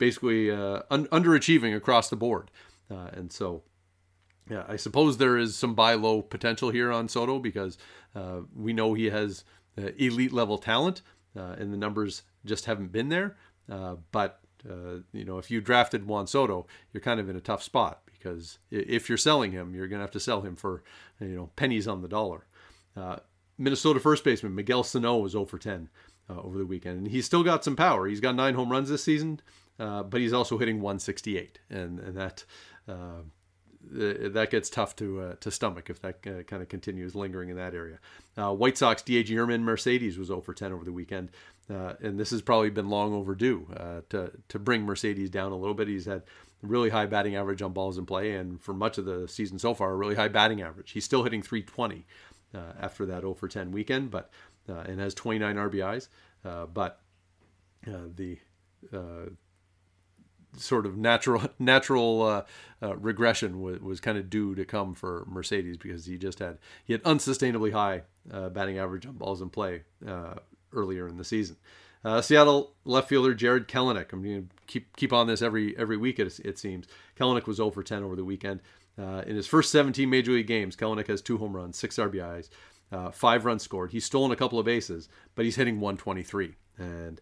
basically 0.01 0.51
uh, 0.51 0.81
un- 0.91 1.07
underachieving 1.09 1.77
across 1.77 2.11
the 2.11 2.17
board. 2.17 2.51
Uh, 2.91 3.11
and 3.13 3.31
so, 3.31 3.63
yeah, 4.51 4.65
I 4.67 4.75
suppose 4.75 5.19
there 5.19 5.39
is 5.39 5.55
some 5.55 5.77
buy 5.77 5.95
low 5.95 6.23
potential 6.23 6.71
here 6.71 6.91
on 6.91 7.09
Soto 7.09 7.39
because 7.39 7.79
uh, 8.17 8.41
we 8.53 8.73
know 8.73 8.95
he 8.95 9.11
has 9.11 9.45
uh, 9.79 9.91
elite 9.97 10.33
level 10.33 10.59
talent, 10.59 11.03
uh, 11.37 11.55
and 11.57 11.73
the 11.73 11.77
numbers 11.77 12.23
just 12.45 12.65
haven't 12.65 12.91
been 12.91 13.11
there. 13.11 13.37
Uh, 14.69 15.01
you 15.13 15.25
know, 15.25 15.39
if 15.39 15.51
you 15.51 15.61
drafted 15.61 16.07
Juan 16.07 16.27
Soto, 16.27 16.67
you're 16.93 17.01
kind 17.01 17.21
of 17.21 17.29
in 17.29 17.37
a 17.37 17.41
tough 17.41 17.63
spot 17.63 18.03
because 18.13 18.59
if 18.71 19.09
you're 19.09 19.19
selling 19.19 19.53
him, 19.53 19.75
you're 19.75 19.89
going 19.89 19.99
to 19.99 20.05
have 20.05 20.11
to 20.13 20.21
sell 20.21 20.43
him 20.43 20.57
for 20.57 20.83
you 21.21 21.29
know 21.29 21.51
pennies 21.57 21.89
on 21.89 22.03
the 22.03 22.09
dollar. 22.09 22.47
Minnesota 23.59 24.01
first 24.01 24.25
baseman 24.25 24.55
Miguel 24.55 24.83
Sano 24.83 25.19
was 25.19 25.33
0 25.33 25.45
for 25.45 25.59
10 25.59 25.89
over 26.29 26.59
the 26.59 26.67
weekend, 26.67 26.99
and 26.99 27.09
he's 27.09 27.27
still 27.27 27.43
got 27.43 27.65
some 27.65 27.77
power. 27.77 28.07
He's 28.07 28.21
got 28.21 28.35
nine 28.35 28.55
home 28.55 28.71
runs 28.71 28.89
this 28.89 29.05
season. 29.05 29.41
Uh, 29.81 30.03
but 30.03 30.21
he's 30.21 30.35
also 30.35 30.59
hitting 30.59 30.83
168, 30.83 31.59
and 31.71 31.99
and 32.01 32.15
that 32.15 32.45
uh, 32.87 33.23
Uh, 33.89 34.29
that 34.29 34.51
gets 34.51 34.69
tough 34.69 34.95
to 34.95 35.21
uh, 35.21 35.35
to 35.41 35.51
stomach 35.51 35.89
if 35.89 36.01
that 36.03 36.19
uh, 36.27 36.43
kind 36.43 36.63
of 36.63 36.69
continues 36.69 37.15
lingering 37.15 37.49
in 37.49 37.57
that 37.57 37.75
area. 37.75 37.99
Uh, 38.37 38.53
White 38.53 38.77
Sox 38.77 39.03
DH 39.03 39.31
Yermin 39.31 39.63
Mercedes 39.63 40.19
was 40.19 40.29
0 40.29 40.43
for 40.43 40.53
10 40.53 40.73
over 40.73 40.85
the 40.85 40.93
weekend, 40.93 41.31
uh, 41.71 41.95
and 42.01 42.21
this 42.21 42.31
has 42.31 42.43
probably 42.43 42.71
been 42.71 42.91
long 42.91 43.15
overdue 43.15 43.67
uh, 43.77 44.03
to 44.11 44.33
to 44.49 44.59
bring 44.59 44.83
Mercedes 44.83 45.31
down 45.31 45.51
a 45.51 45.57
little 45.57 45.75
bit. 45.75 45.89
He's 45.89 46.05
had 46.05 46.23
really 46.63 46.91
high 46.91 47.07
batting 47.07 47.37
average 47.37 47.63
on 47.63 47.73
balls 47.73 47.97
in 47.97 48.05
play, 48.05 48.33
and 48.33 48.61
for 48.61 48.75
much 48.75 48.99
of 48.99 49.07
the 49.07 49.27
season 49.27 49.59
so 49.59 49.73
far, 49.73 49.93
a 49.93 49.97
really 49.97 50.15
high 50.15 50.29
batting 50.29 50.61
average. 50.61 50.93
He's 50.93 51.07
still 51.07 51.25
hitting 51.25 51.43
320 51.43 52.07
after 52.81 53.07
that 53.07 53.23
0 53.23 53.35
for 53.35 53.49
10 53.49 53.73
weekend, 53.73 54.11
but 54.11 54.31
and 54.69 55.01
has 55.01 55.15
29 55.15 55.57
RBIs, 55.57 56.09
but 56.43 57.01
the 57.87 58.39
sort 60.57 60.87
of 60.87 60.97
natural 60.97 61.43
natural 61.59 62.23
uh, 62.23 62.43
uh, 62.83 62.97
regression 62.97 63.61
was, 63.61 63.81
was 63.81 64.01
kind 64.01 64.19
of 64.19 64.31
due 64.31 64.55
to 64.55 64.65
come 64.65 64.95
for 64.95 65.25
Mercedes 65.29 65.77
because 65.77 66.07
he 66.07 66.19
just 66.19 66.39
had 66.39 66.59
he 66.85 66.93
had 66.93 67.03
unsustainably 67.03 67.73
high 67.73 68.03
uh, 68.33 68.49
batting 68.49 68.79
average 68.79 69.07
on 69.07 69.13
balls 69.15 69.41
in 69.41 69.51
play 69.51 69.83
uh, 70.07 70.35
earlier 70.73 71.09
in 71.09 71.17
the 71.17 71.25
season. 71.25 71.57
Uh, 72.03 72.23
Seattle 72.23 72.75
left 72.85 73.09
fielder 73.09 73.35
Jarred 73.35 73.69
Kelenic. 73.69 74.13
I'm 74.13 74.23
going 74.23 74.49
to 74.49 74.49
keep 74.67 74.97
keep 74.97 75.13
on 75.13 75.27
this 75.27 75.43
every 75.43 75.77
every 75.77 75.97
week. 75.97 76.19
It, 76.19 76.41
it 76.45 76.59
seems 76.59 76.87
Kelenic 77.19 77.47
was 77.47 77.59
0 77.59 77.71
for 77.71 77.83
10 77.83 78.03
over 78.03 78.17
the 78.17 78.25
weekend. 78.25 78.61
Uh, 78.99 79.23
in 79.27 79.37
his 79.37 79.47
first 79.47 79.71
17 79.71 80.11
major 80.11 80.33
league 80.33 80.47
games, 80.47 80.77
Kelenic 80.77 81.07
has 81.07 81.23
two 81.23 81.39
home 81.39 81.57
runs, 81.57 81.79
six 81.79 81.97
RBIs, 81.97 82.51
five 83.13 83.45
runs 83.45 83.63
scored. 83.63 83.93
He's 83.93 84.05
stolen 84.05 84.31
a 84.31 84.37
couple 84.37 84.59
of 84.59 84.67
bases, 84.67 85.09
but 85.35 85.45
he's 85.45 85.57
hitting 85.57 85.81
123 85.81 86.55
and 86.79 87.21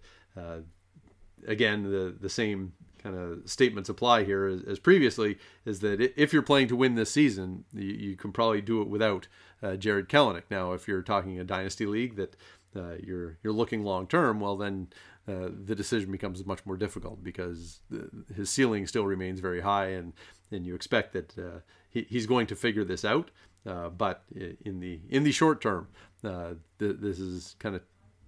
again 1.46 1.84
the 1.84 2.14
the 2.20 2.28
same 2.28 2.72
kind 3.02 3.16
of 3.16 3.48
statements 3.48 3.88
apply 3.88 4.24
here 4.24 4.46
as, 4.46 4.62
as, 4.62 4.78
previously 4.78 5.38
is 5.64 5.80
that 5.80 6.00
if 6.20 6.32
you're 6.32 6.42
playing 6.42 6.68
to 6.68 6.76
win 6.76 6.94
this 6.94 7.10
season, 7.10 7.64
you, 7.72 7.92
you 7.92 8.16
can 8.16 8.32
probably 8.32 8.60
do 8.60 8.82
it 8.82 8.88
without 8.88 9.28
uh, 9.62 9.76
Jarred 9.76 10.08
Kelenic. 10.08 10.44
Now, 10.50 10.72
if 10.72 10.88
you're 10.88 11.02
talking 11.02 11.38
a 11.38 11.44
dynasty 11.44 11.86
league 11.86 12.16
that 12.16 12.36
uh, 12.76 12.94
you're 13.02 13.38
you're 13.42 13.52
looking 13.52 13.82
long 13.82 14.06
term, 14.06 14.40
well 14.40 14.56
then 14.56 14.88
uh, 15.28 15.48
the 15.64 15.74
decision 15.74 16.10
becomes 16.10 16.44
much 16.44 16.64
more 16.64 16.76
difficult 16.76 17.22
because 17.22 17.80
the, 17.90 18.10
his 18.34 18.50
ceiling 18.50 18.86
still 18.86 19.04
remains 19.04 19.40
very 19.40 19.60
high, 19.60 19.88
and 19.88 20.12
and 20.50 20.66
you 20.66 20.74
expect 20.74 21.12
that 21.12 21.38
uh, 21.38 21.60
he, 21.90 22.06
he's 22.08 22.26
going 22.26 22.46
to 22.46 22.56
figure 22.56 22.84
this 22.84 23.04
out. 23.04 23.30
Uh, 23.66 23.88
but 23.88 24.22
in 24.64 24.80
the 24.80 25.00
in 25.08 25.24
the 25.24 25.32
short 25.32 25.60
term, 25.60 25.88
uh, 26.24 26.54
th- 26.78 26.96
this 27.00 27.18
is 27.18 27.56
kind 27.58 27.74
of 27.74 27.82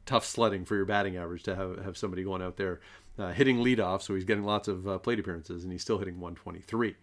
tough 0.06 0.26
sledding 0.26 0.64
for 0.64 0.74
your 0.74 0.84
batting 0.84 1.16
average 1.16 1.44
to 1.44 1.54
have, 1.54 1.78
have 1.84 1.96
somebody 1.96 2.24
going 2.24 2.42
out 2.42 2.56
there 2.56 2.80
uh, 3.18 3.32
hitting 3.32 3.58
leadoff, 3.58 4.02
so 4.02 4.14
he's 4.14 4.24
getting 4.24 4.44
lots 4.44 4.68
of 4.68 4.88
uh, 4.88 4.98
plate 4.98 5.18
appearances, 5.18 5.64
and 5.64 5.72
he's 5.72 5.82
still 5.82 5.98
hitting 5.98 6.20
123. 6.20 6.96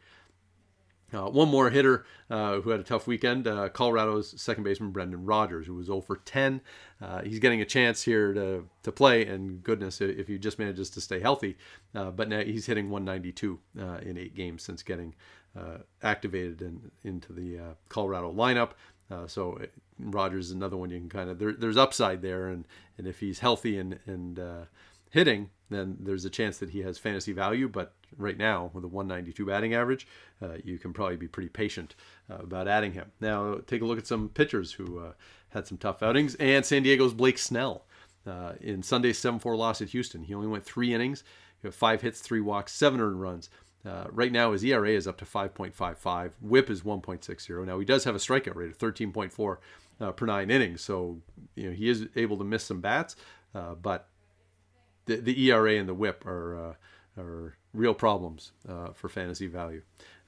Uh, 1.13 1.29
one 1.29 1.47
more 1.47 1.69
hitter 1.69 2.05
uh, 2.29 2.59
who 2.59 2.69
had 2.69 2.81
a 2.81 2.83
tough 2.83 3.07
weekend, 3.07 3.47
uh, 3.47 3.69
Colorado's 3.69 4.39
second 4.41 4.65
baseman 4.65 4.91
Brendan 4.91 5.25
Rodgers, 5.25 5.65
who 5.65 5.75
was 5.75 5.85
0 5.85 6.01
for 6.01 6.17
10. 6.17 6.59
Uh, 7.01 7.21
he's 7.21 7.39
getting 7.39 7.61
a 7.61 7.65
chance 7.65 8.03
here 8.03 8.33
to, 8.33 8.67
to 8.83 8.91
play, 8.91 9.25
and 9.25 9.63
goodness, 9.63 10.01
if 10.01 10.27
he 10.27 10.37
just 10.37 10.59
manages 10.59 10.89
to 10.89 11.01
stay 11.01 11.21
healthy. 11.21 11.57
but 11.93 12.27
now 12.27 12.41
he's 12.41 12.65
hitting 12.65 12.89
192 12.89 13.59
in 14.01 14.17
eight 14.17 14.35
games 14.35 14.63
since 14.63 14.83
getting 14.83 15.15
activated 16.03 16.61
in, 16.61 16.91
into 17.03 17.31
the 17.31 17.57
Colorado 17.87 18.33
lineup. 18.33 18.71
so 19.27 19.57
Rodgers 19.97 20.47
is 20.47 20.51
another 20.51 20.75
one 20.75 20.89
you 20.89 20.99
can 20.99 21.09
kind 21.09 21.29
of 21.29 21.39
there, 21.39 21.53
there's 21.53 21.77
upside 21.77 22.21
there, 22.21 22.49
and, 22.49 22.65
and 22.97 23.07
if 23.07 23.21
he's 23.21 23.39
healthy 23.39 23.79
and 23.79 23.97
and 24.05 24.41
hitting, 25.09 25.49
then 25.69 25.97
there's 25.99 26.25
a 26.25 26.29
chance 26.29 26.57
that 26.59 26.69
he 26.69 26.79
has 26.81 26.97
fantasy 26.97 27.33
value. 27.33 27.67
But 27.67 27.93
right 28.17 28.37
now, 28.37 28.71
with 28.73 28.83
a 28.83 28.87
192 28.87 29.45
batting 29.45 29.73
average, 29.73 30.07
uh, 30.41 30.57
you 30.63 30.77
can 30.77 30.93
probably 30.93 31.17
be 31.17 31.27
pretty 31.27 31.49
patient 31.49 31.95
uh, 32.29 32.37
about 32.37 32.67
adding 32.67 32.93
him. 32.93 33.11
Now, 33.19 33.59
take 33.65 33.81
a 33.81 33.85
look 33.85 33.97
at 33.97 34.07
some 34.07 34.29
pitchers 34.29 34.73
who 34.73 34.99
uh, 34.99 35.11
had 35.49 35.67
some 35.67 35.77
tough 35.77 36.01
outings. 36.01 36.35
And 36.35 36.65
San 36.65 36.83
Diego's 36.83 37.13
Blake 37.13 37.37
Snell 37.37 37.85
uh, 38.25 38.53
in 38.61 38.83
Sunday's 38.83 39.17
7 39.17 39.39
4 39.39 39.55
loss 39.55 39.81
at 39.81 39.89
Houston. 39.89 40.23
He 40.23 40.33
only 40.33 40.47
went 40.47 40.65
three 40.65 40.93
innings, 40.93 41.23
five 41.71 42.01
hits, 42.01 42.21
three 42.21 42.41
walks, 42.41 42.73
seven 42.73 43.01
earned 43.01 43.21
runs. 43.21 43.49
Uh, 43.85 44.05
right 44.11 44.31
now, 44.31 44.51
his 44.51 44.63
ERA 44.65 44.89
is 44.89 45.07
up 45.07 45.17
to 45.17 45.23
5.55. 45.23 46.31
WHIP 46.41 46.69
is 46.69 46.81
1.60. 46.81 47.65
Now 47.65 47.79
he 47.79 47.85
does 47.85 48.03
have 48.03 48.15
a 48.15 48.19
strikeout 48.19 48.55
rate 48.55 48.71
of 48.71 48.77
13.4 48.77 49.57
uh, 49.99 50.11
per 50.11 50.25
nine 50.25 50.51
innings, 50.51 50.81
so 50.81 51.21
you 51.55 51.69
know 51.69 51.71
he 51.75 51.87
is 51.89 52.07
able 52.15 52.37
to 52.37 52.43
miss 52.43 52.63
some 52.63 52.81
bats. 52.81 53.15
but 53.53 54.09
the, 55.07 55.15
the 55.17 55.49
ERA 55.49 55.73
and 55.75 55.89
the 55.89 55.93
WHIP 55.93 56.25
are 56.25 56.69
uh, 57.17 57.21
are 57.21 57.57
real 57.73 57.93
problems 57.93 58.51
uh, 58.69 58.91
for 58.93 59.09
fantasy 59.09 59.47
value. 59.47 59.81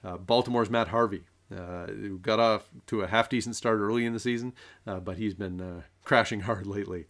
Uh, 0.03 0.17
Baltimore's 0.17 0.69
Matt 0.69 0.87
Harvey 0.87 1.23
uh, 1.55 1.87
got 2.21 2.39
off 2.39 2.69
to 2.87 3.01
a 3.01 3.07
half 3.07 3.29
decent 3.29 3.55
start 3.55 3.79
early 3.79 4.05
in 4.05 4.13
the 4.13 4.19
season, 4.19 4.53
uh, 4.87 4.99
but 4.99 5.17
he's 5.17 5.33
been 5.33 5.83
crashing 6.03 6.39
hard 6.41 6.65
lately. 6.65 7.05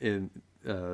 in 0.00 0.30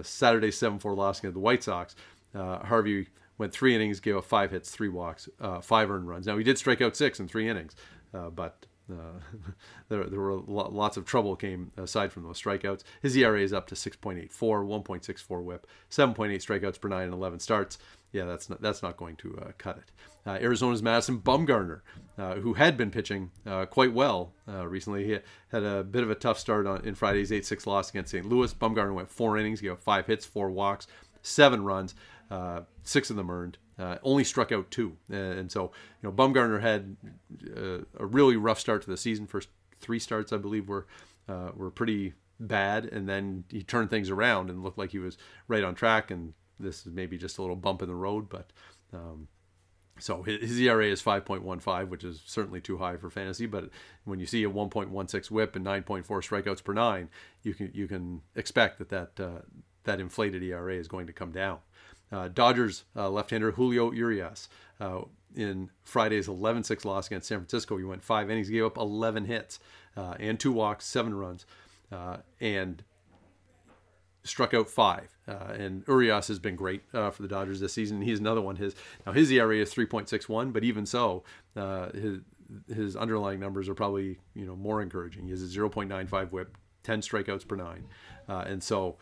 Saturday's 0.03 0.57
7 0.57 0.79
4 0.79 0.95
loss 0.95 1.19
against 1.19 1.35
the 1.35 1.41
White 1.41 1.63
Sox, 1.63 1.95
Harvey 2.35 3.09
went 3.39 3.53
three 3.53 3.75
innings, 3.75 4.01
gave 4.01 4.17
up 4.17 4.25
five 4.25 4.51
hits, 4.51 4.71
three 4.71 4.89
walks, 4.89 5.29
five 5.63 5.91
earned 5.91 6.09
runs. 6.09 6.27
Now, 6.27 6.39
he 6.39 6.45
did 6.45 6.59
strike 6.59 6.81
out 6.81 6.97
six 6.97 7.19
in 7.21 7.29
three 7.29 7.49
innings, 7.49 7.75
but 8.13 8.67
there, 9.89 10.05
there 10.05 10.21
were 10.21 10.35
lots 10.35 10.97
of 10.97 11.05
trouble 11.05 11.37
came 11.37 11.73
aside 11.77 12.13
from 12.13 12.23
those 12.25 12.41
strikeouts. 12.41 12.83
His 13.01 13.17
ERA 13.17 13.41
is 13.41 13.53
up 13.53 13.67
to 13.69 13.75
6.84, 13.75 14.29
1.64 14.31 15.43
WHIP, 15.43 15.67
7.8 15.91 16.35
strikeouts 16.37 16.81
per 16.81 16.89
nine, 16.89 17.05
and 17.05 17.15
11 17.15 17.41
starts. 17.41 17.79
Yeah, 18.13 18.25
that's 18.25 18.51
not, 18.51 18.61
that's 18.61 18.83
not 18.83 18.97
going 18.97 19.17
to 19.17 19.39
uh, 19.39 19.53
cut 19.57 19.79
it. 19.79 19.91
Uh, 20.27 20.39
Arizona's 20.41 20.83
Madison 20.83 21.19
Bumgarner, 21.19 21.81
uh, 22.19 22.35
who 22.35 22.55
had 22.55 22.77
been 22.77 22.91
pitching 22.91 23.31
uh, 23.47 23.65
quite 23.67 23.93
well 23.93 24.33
uh, 24.47 24.67
recently, 24.67 25.05
he 25.05 25.19
had 25.49 25.63
a 25.63 25.83
bit 25.83 26.03
of 26.03 26.11
a 26.11 26.15
tough 26.15 26.39
start 26.39 26.67
on, 26.67 26.85
in 26.85 26.95
Friday's 26.95 27.31
8-6 27.31 27.67
loss 27.67 27.91
against 27.91 28.13
St. 28.13 28.27
Louis. 28.27 28.53
Bumgarner 28.53 28.95
went 28.95 29.11
four 29.11 29.39
innings, 29.39 29.61
he 29.61 29.67
got 29.67 29.83
five 29.83 30.07
hits, 30.07 30.27
four 30.27 30.51
walks, 30.51 30.87
seven 31.23 31.65
runs, 31.65 31.95
six 32.85 33.11
of 33.11 33.17
them 33.17 33.31
earned. 33.31 33.59
Uh, 33.83 33.99
only 34.05 34.23
struck 34.23 34.53
out 34.53 34.71
two, 34.71 34.97
and 35.11 35.51
so 35.51 35.73
you 36.01 36.09
know 36.09 36.13
Bumgarner 36.13 36.61
had 36.61 36.97
uh, 37.57 37.79
a 37.99 38.07
really 38.07 38.37
rough 38.37 38.61
start 38.61 38.81
to 38.83 38.91
the 38.91 38.97
season. 38.97 39.27
First 39.27 39.49
three 39.81 39.99
starts, 39.99 40.33
I 40.33 40.37
believe, 40.37 40.69
were 40.69 40.87
uh, 41.29 41.51
were 41.57 41.71
pretty 41.71 42.13
bad, 42.39 42.85
and 42.85 43.09
then 43.09 43.43
he 43.51 43.65
turned 43.65 43.91
things 43.91 44.09
around 44.09 44.51
and 44.51 44.63
looked 44.63 44.79
like 44.79 44.93
he 44.93 45.01
was 45.01 45.19
right 45.49 45.65
on 45.65 45.75
track. 45.75 46.13
And 46.13 46.35
this 46.61 46.87
is 46.87 46.93
maybe 46.93 47.19
just 47.19 47.39
a 47.39 47.41
little 47.41 47.57
bump 47.57 47.83
in 47.83 47.89
the 47.89 47.97
road, 47.97 48.29
but 48.29 48.53
um, 48.93 49.27
so 49.99 50.23
his 50.23 50.61
ERA 50.61 50.87
is 50.87 51.03
5.15, 51.03 51.89
which 51.89 52.05
is 52.05 52.23
certainly 52.25 52.61
too 52.61 52.79
high 52.79 52.97
for 52.97 53.11
fantasy. 53.11 53.47
But 53.47 53.71
when 54.05 54.21
you 54.21 54.27
see 54.27 54.45
a 54.45 54.51
1.16 54.51 55.29
WHIP 55.29 55.57
and 55.57 55.67
9.4 55.67 56.05
strikeouts 56.07 56.63
per 56.63 56.73
nine, 56.73 57.09
you 57.43 57.53
can 57.53 57.73
you 57.75 57.89
can 57.89 58.23
expect 58.37 58.79
that 58.79 58.91
that 58.91 59.19
uh, 59.19 59.41
that 59.83 59.99
inflated 59.99 60.45
ERA 60.45 60.77
is 60.77 60.87
going 60.87 61.09
to 61.09 61.13
come 61.13 61.33
down. 61.33 61.59
Uh, 62.13 62.29
Dodgers 62.29 62.85
uh, 62.95 63.09
left-hander 63.09 63.53
Julio 63.53 63.91
Urias 63.91 64.49
uh, 64.81 65.01
in 65.35 65.71
Friday's 65.83 66.29
11-6 66.29 66.85
loss 66.85 67.07
against 67.07 67.29
San 67.29 67.39
Francisco. 67.39 67.79
He 67.79 67.85
went 67.85 68.05
five 68.05 68.31
innings, 68.31 68.51
gave 68.51 68.65
up 68.65 68.77
11 68.77 69.25
hits 69.25 69.59
uh, 69.97 70.15
and 70.21 70.39
two 70.39 70.53
walks, 70.53 70.85
seven 70.85 71.15
runs, 71.15 71.47
uh, 71.91 72.19
and 72.41 72.85
struck 74.25 74.53
out 74.53 74.69
five. 74.69 75.17
Uh, 75.27 75.55
and 75.59 75.85
Urias 75.89 76.29
has 76.29 76.39
been 76.39 76.55
great 76.55 76.83
for 76.91 77.15
the 77.21 77.29
Dodgers 77.29 77.61
this 77.61 77.73
season. 77.73 78.03
He's 78.03 78.19
another 78.19 78.41
one. 78.41 78.57
His 78.57 78.75
now 79.07 79.13
his 79.13 79.31
ERA 79.31 79.57
is 79.57 79.75
3.61, 79.75 80.53
but 80.53 80.65
even 80.65 80.85
so, 80.85 81.23
his 81.55 82.21
his 82.69 82.97
underlying 82.97 83.41
numbers 83.41 83.69
are 83.69 83.75
probably 83.75 84.19
you 84.35 84.45
know 84.45 84.57
more 84.57 84.83
encouraging. 84.83 85.25
He 85.25 85.31
has 85.31 85.43
a 85.43 85.59
0.95 85.59 86.31
WHIP, 86.31 86.57
10 86.83 87.01
strikeouts 87.01 87.47
per 87.47 87.57
nine, 87.57 87.87
and 88.29 88.63
so 88.63 88.97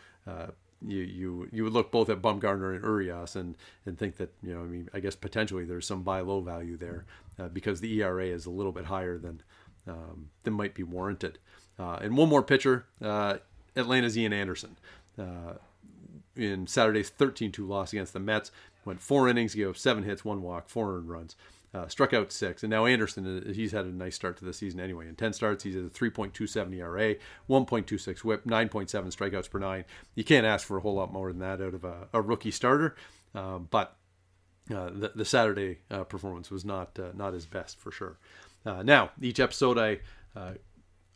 you 0.87 1.03
you 1.03 1.49
you 1.53 1.65
would 1.65 1.73
look 1.73 1.91
both 1.91 2.09
at 2.09 2.23
Bumgarner 2.23 2.75
and 2.75 2.85
Urias 2.85 3.37
and 3.37 3.57
and 3.85 3.99
think 3.99 4.17
that 4.17 4.33
you 4.43 4.55
know 4.55 4.61
I 4.61 4.65
mean 4.65 4.89
I 4.95 5.01
guess 5.01 5.15
potentially 5.15 5.65
there's 5.65 5.87
some 5.87 6.03
buy 6.03 6.21
low 6.21 6.41
value 6.41 6.77
there 6.77 7.05
uh, 7.39 7.49
because 7.49 7.81
the 7.81 8.01
ERA 8.01 8.27
is 8.27 8.47
a 8.47 8.51
little 8.51 8.73
bit 8.73 8.87
higher 8.87 9.19
than 9.19 9.43
um, 9.87 10.31
than 10.45 10.55
might 10.55 10.75
be 10.75 10.83
warranted. 10.83 11.39
Uh, 11.79 11.99
and 12.03 12.17
one 12.17 12.29
more 12.29 12.43
pitcher, 12.43 12.87
uh, 13.03 13.39
Atlanta's 13.75 14.17
Ian 14.17 14.33
Anderson. 14.33 14.77
Uh, 15.19 15.55
in 16.37 16.67
Saturday's 16.67 17.11
13-2 17.11 17.67
loss 17.67 17.93
against 17.93 18.13
the 18.13 18.21
Mets, 18.21 18.51
went 18.85 19.01
four 19.01 19.29
innings, 19.29 19.55
gave 19.55 19.69
up 19.69 19.77
seven 19.77 20.05
hits, 20.05 20.25
one 20.25 20.43
walk, 20.43 20.69
four 20.69 20.97
earned 20.97 21.09
runs 21.11 21.37
uh, 21.73 21.87
struck 21.89 22.13
out 22.13 22.33
six. 22.33 22.63
And 22.63 22.71
now 22.71 22.87
Anderson, 22.87 23.45
uh, 23.47 23.53
he's 23.53 23.73
had 23.73 23.85
a 23.85 23.93
nice 23.93 24.15
start 24.15 24.37
to 24.39 24.45
the 24.45 24.53
season 24.53 24.81
anyway. 24.81 25.09
In 25.09 25.15
10 25.15 25.33
starts, 25.33 25.65
he's 25.65 25.77
at 25.77 25.85
a 25.85 25.89
3.27 25.89 26.75
ERA, 26.77 27.15
1.26 27.49 28.25
whip, 28.25 28.45
9.7 28.45 28.91
strikeouts 28.91 29.51
per 29.51 29.59
nine. 29.59 29.85
You 30.15 30.25
can't 30.25 30.47
ask 30.47 30.67
for 30.67 30.77
a 30.77 30.81
whole 30.81 30.95
lot 30.95 31.13
more 31.13 31.29
than 31.29 31.41
that 31.41 31.61
out 31.61 31.75
of 31.75 31.85
a, 31.85 32.09
a 32.13 32.21
rookie 32.21 32.51
starter. 32.51 32.97
Um, 33.35 33.69
but 33.71 33.97
uh, 34.75 34.91
the, 34.93 35.13
the, 35.15 35.25
Saturday 35.25 35.79
uh, 35.91 36.05
performance 36.05 36.51
was 36.51 36.65
not 36.65 36.99
uh, 36.99 37.11
not 37.15 37.33
his 37.33 37.47
best 37.47 37.79
for 37.79 37.91
sure. 37.91 38.19
Uh, 38.67 38.83
now, 38.83 39.11
each 39.21 39.41
episode 39.41 39.79
I 39.79 39.99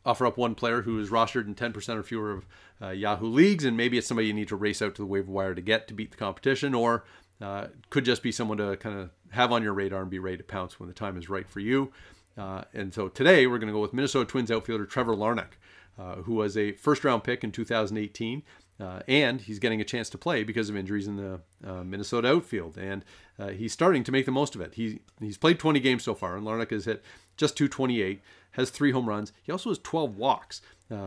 offer 0.06 0.26
up 0.26 0.37
one 0.37 0.54
player 0.54 0.82
who 0.82 0.99
is 1.00 1.11
rostered 1.11 1.46
in 1.46 1.54
10% 1.54 1.96
or 1.96 2.02
fewer 2.02 2.32
of 2.32 2.46
uh, 2.82 2.90
Yahoo 2.90 3.28
leagues, 3.28 3.64
and 3.64 3.76
maybe 3.76 3.96
it's 3.96 4.06
somebody 4.06 4.28
you 4.28 4.34
need 4.34 4.49
to 4.49 4.56
race 4.56 4.82
out 4.82 4.94
to 4.94 5.02
the 5.02 5.06
waiver 5.06 5.30
wire 5.30 5.54
to 5.54 5.62
get 5.62 5.88
to 5.88 5.94
beat 5.94 6.11
the 6.11 6.16
competition, 6.16 6.75
or 6.75 7.04
uh, 7.40 7.66
could 7.90 8.04
just 8.04 8.22
be 8.22 8.32
someone 8.32 8.58
to 8.58 8.76
kind 8.76 8.98
of 8.98 9.10
have 9.30 9.52
on 9.52 9.62
your 9.62 9.74
radar 9.74 10.02
and 10.02 10.10
be 10.10 10.18
ready 10.18 10.36
to 10.36 10.44
pounce 10.44 10.78
when 10.78 10.88
the 10.88 10.94
time 10.94 11.16
is 11.16 11.28
right 11.28 11.48
for 11.48 11.60
you. 11.60 11.92
Uh, 12.36 12.62
and 12.72 12.92
so 12.92 13.08
today 13.08 13.46
we're 13.46 13.58
going 13.58 13.68
to 13.68 13.72
go 13.72 13.80
with 13.80 13.92
Minnesota 13.92 14.26
Twins 14.26 14.50
outfielder 14.50 14.86
Trevor 14.86 15.14
Larnach, 15.14 15.52
uh, 15.98 16.16
who 16.16 16.34
was 16.34 16.56
a 16.56 16.72
first 16.72 17.04
round 17.04 17.24
pick 17.24 17.44
in 17.44 17.52
2018. 17.52 18.42
Uh, 18.80 18.98
and 19.06 19.42
he's 19.42 19.60
getting 19.60 19.80
a 19.80 19.84
chance 19.84 20.10
to 20.10 20.18
play 20.18 20.42
because 20.42 20.68
of 20.68 20.76
injuries 20.76 21.06
in 21.06 21.14
the 21.16 21.40
uh, 21.64 21.84
Minnesota 21.84 22.28
outfield, 22.28 22.76
and 22.76 23.04
uh, 23.38 23.50
he's 23.50 23.72
starting 23.72 24.02
to 24.02 24.10
make 24.10 24.26
the 24.26 24.32
most 24.32 24.56
of 24.56 24.60
it. 24.60 24.75
He 24.75 24.99
he's 25.20 25.38
played 25.38 25.60
20 25.60 25.78
games 25.78 26.02
so 26.02 26.12
far, 26.12 26.36
and 26.36 26.44
Larnach 26.44 26.73
has 26.73 26.84
hit 26.84 27.00
just 27.36 27.56
228, 27.56 28.20
has 28.50 28.70
three 28.70 28.90
home 28.90 29.08
runs. 29.08 29.32
He 29.44 29.52
also 29.52 29.70
has 29.70 29.78
12 29.78 30.16
walks, 30.16 30.60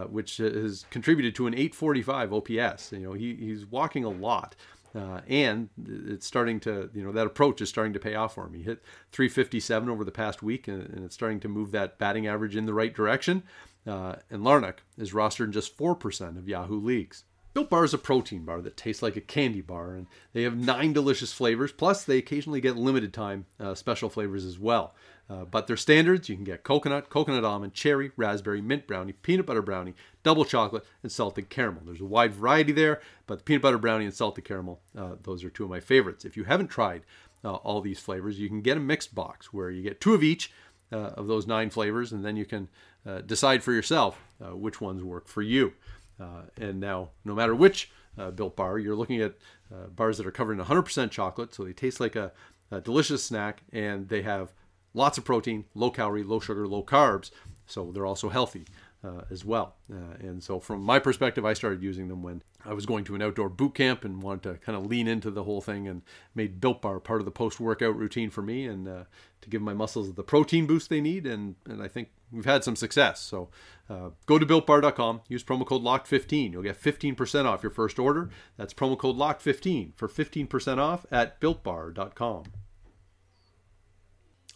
which 0.09 0.37
has 0.37 0.85
contributed 0.91 1.35
to 1.35 1.45
an 1.47 1.53
845 1.53 2.33
OPS. 2.33 2.93
You 2.93 2.99
know, 2.99 3.11
he, 3.11 3.35
he's 3.35 3.65
walking 3.65 4.05
a 4.05 4.09
lot. 4.09 4.55
Uh, 4.95 5.21
and 5.28 5.69
it's 5.86 6.26
starting 6.26 6.60
to, 6.62 6.89
you 6.93 7.04
know, 7.04 7.12
that 7.12 7.28
approach 7.28 7.62
is 7.62 7.69
starting 7.69 7.93
to 7.93 8.00
pay 8.00 8.15
off 8.15 8.36
for 8.36 8.45
him. 8.45 8.54
He 8.54 8.63
hit 8.63 8.82
357 9.12 9.89
over 9.89 10.04
the 10.04 10.12
past 10.12 10.41
week, 10.41 10.67
and, 10.67 10.82
and 10.89 11.06
it's 11.06 11.15
starting 11.15 11.39
to 11.41 11.47
move 11.47 11.71
that 11.71 11.97
batting 11.97 12.28
average 12.28 12.56
in 12.56 12.65
the 12.65 12.73
right 12.73 12.93
direction. 12.93 13.43
Uh, 13.86 14.15
and 14.30 14.41
Larnach 14.41 14.80
is 14.97 15.13
rostered 15.13 15.45
in 15.45 15.52
just 15.52 15.78
4% 15.78 16.38
of 16.38 16.50
Yahoo 16.50 16.80
leagues. 16.80 17.23
Built 17.57 17.71
Bar 17.71 17.85
is 17.85 17.93
a 17.95 17.97
protein 17.97 18.45
bar 18.45 18.61
that 18.61 18.77
tastes 18.77 19.01
like 19.01 19.15
a 19.15 19.19
candy 19.19 19.61
bar, 19.61 19.95
and 19.95 20.05
they 20.31 20.43
have 20.43 20.55
nine 20.55 20.93
delicious 20.93 21.33
flavors. 21.33 21.71
Plus, 21.71 22.03
they 22.03 22.19
occasionally 22.19 22.61
get 22.61 22.77
limited 22.77 23.11
time 23.11 23.47
uh, 23.59 23.73
special 23.73 24.11
flavors 24.11 24.45
as 24.45 24.59
well. 24.59 24.93
Uh, 25.27 25.43
but 25.43 25.65
their 25.65 25.75
standards, 25.75 26.29
you 26.29 26.35
can 26.35 26.43
get 26.43 26.63
coconut, 26.63 27.09
coconut 27.09 27.43
almond, 27.43 27.73
cherry, 27.73 28.11
raspberry, 28.15 28.61
mint 28.61 28.85
brownie, 28.85 29.11
peanut 29.11 29.47
butter 29.47 29.63
brownie, 29.63 29.95
double 30.21 30.45
chocolate, 30.45 30.85
and 31.01 31.11
salted 31.11 31.49
caramel. 31.49 31.81
There's 31.83 31.99
a 31.99 32.05
wide 32.05 32.35
variety 32.35 32.73
there, 32.73 33.01
but 33.25 33.39
the 33.39 33.43
peanut 33.43 33.63
butter 33.63 33.79
brownie 33.79 34.05
and 34.05 34.13
salted 34.13 34.45
caramel, 34.45 34.79
uh, 34.95 35.15
those 35.23 35.43
are 35.43 35.49
two 35.49 35.63
of 35.63 35.71
my 35.71 35.79
favorites. 35.79 36.25
If 36.25 36.37
you 36.37 36.43
haven't 36.43 36.67
tried 36.67 37.05
uh, 37.43 37.55
all 37.55 37.81
these 37.81 37.99
flavors, 37.99 38.37
you 38.37 38.49
can 38.49 38.61
get 38.61 38.77
a 38.77 38.79
mixed 38.79 39.15
box 39.15 39.51
where 39.51 39.71
you 39.71 39.81
get 39.81 39.99
two 39.99 40.13
of 40.13 40.21
each 40.21 40.51
uh, 40.91 40.97
of 41.15 41.25
those 41.25 41.47
nine 41.47 41.71
flavors, 41.71 42.11
and 42.11 42.23
then 42.23 42.37
you 42.37 42.45
can 42.45 42.69
uh, 43.03 43.21
decide 43.21 43.63
for 43.63 43.73
yourself 43.73 44.21
which 44.39 44.79
ones 44.79 45.03
work 45.03 45.27
for 45.27 45.41
you. 45.41 45.73
Uh, 46.19 46.43
and 46.60 46.80
now, 46.80 47.10
no 47.23 47.36
matter 47.36 47.56
which 47.56 47.91
uh, 48.17 48.32
built 48.32 48.56
bar, 48.56 48.80
you're 48.80 48.95
looking 48.95 49.21
at 49.21 49.36
uh, 49.73 49.88
bars 49.88 50.17
that 50.17 50.25
are 50.25 50.32
covered 50.32 50.60
in 50.60 50.65
100% 50.65 51.12
chocolate, 51.12 51.53
so 51.53 51.63
they 51.63 51.73
taste 51.73 51.99
like 51.99 52.15
a, 52.15 52.32
a 52.71 52.82
delicious 52.82 53.23
snack, 53.23 53.62
and 53.71 54.10
they 54.10 54.23
have 54.23 54.53
lots 54.93 55.17
of 55.17 55.25
protein, 55.25 55.65
low 55.75 55.91
calorie, 55.91 56.23
low 56.23 56.39
sugar, 56.39 56.67
low 56.67 56.84
carbs. 56.84 57.32
So 57.65 57.91
they're 57.91 58.06
also 58.06 58.30
healthy 58.30 58.65
uh, 59.03 59.21
as 59.29 59.45
well. 59.45 59.75
Uh, 59.91 60.15
and 60.19 60.43
so, 60.43 60.60
from 60.60 60.81
my 60.81 60.99
perspective, 60.99 61.45
I 61.45 61.53
started 61.53 61.83
using 61.83 62.07
them 62.07 62.23
when 62.23 62.41
I 62.65 62.73
was 62.73 62.86
going 62.86 63.03
to 63.05 63.15
an 63.15 63.21
outdoor 63.21 63.49
boot 63.49 63.75
camp 63.75 64.03
and 64.03 64.21
wanted 64.21 64.43
to 64.43 64.53
kind 64.55 64.77
of 64.77 64.86
lean 64.86 65.07
into 65.07 65.31
the 65.31 65.43
whole 65.43 65.62
thing 65.62 65.88
and 65.88 66.01
made 66.36 66.60
Built 66.60 66.81
Bar 66.81 66.99
part 66.99 67.21
of 67.21 67.25
the 67.25 67.31
post 67.31 67.60
workout 67.60 67.95
routine 67.95 68.29
for 68.29 68.41
me 68.41 68.65
and 68.65 68.88
uh, 68.88 69.03
to 69.41 69.49
give 69.49 69.62
my 69.62 69.73
muscles 69.73 70.13
the 70.13 70.23
protein 70.23 70.65
boost 70.65 70.89
they 70.89 71.01
need. 71.01 71.25
And, 71.25 71.55
and 71.65 71.81
I 71.81 71.88
think 71.88 72.10
we've 72.31 72.45
had 72.45 72.63
some 72.63 72.75
success. 72.75 73.21
So, 73.21 73.49
uh, 73.89 74.10
go 74.25 74.39
to 74.39 74.45
builtbar.com, 74.45 75.21
use 75.27 75.43
promo 75.43 75.65
code 75.65 75.83
LOCKED15. 75.83 76.51
You'll 76.51 76.63
get 76.63 76.81
15% 76.81 77.45
off 77.45 77.63
your 77.63 77.71
first 77.71 77.99
order. 77.99 78.29
That's 78.57 78.73
promo 78.73 78.97
code 78.97 79.17
LOCKED15 79.17 79.95
for 79.95 80.07
15% 80.07 80.77
off 80.79 81.05
at 81.12 81.39
builtbar.com. 81.39 82.43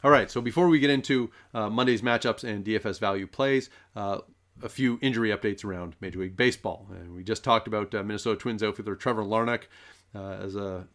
All 0.04 0.10
right, 0.10 0.32
so 0.32 0.42
before 0.42 0.68
we 0.68 0.80
get 0.80 0.90
into 0.90 1.30
uh, 1.54 1.70
Monday's 1.70 2.02
matchups 2.02 2.44
and 2.44 2.66
DFS 2.66 3.00
value 3.00 3.28
plays, 3.28 3.70
uh, 3.96 4.20
a 4.64 4.70
few 4.70 4.98
injury 5.00 5.30
updates 5.30 5.64
around 5.64 5.96
Major 6.02 6.20
League 6.20 6.36
Baseball. 6.36 6.88
And 6.90 7.14
we 7.16 7.24
just 7.24 7.44
talked 7.44 7.68
about 7.68 7.94
uh, 7.94 8.02
Minnesota 8.02 8.40
Twins 8.40 8.64
outfielder 8.64 8.96
Trevor 8.96 9.24
Larnach 9.24 9.64
uh, 10.16 10.38
as 10.42 10.56
a, 10.56 10.88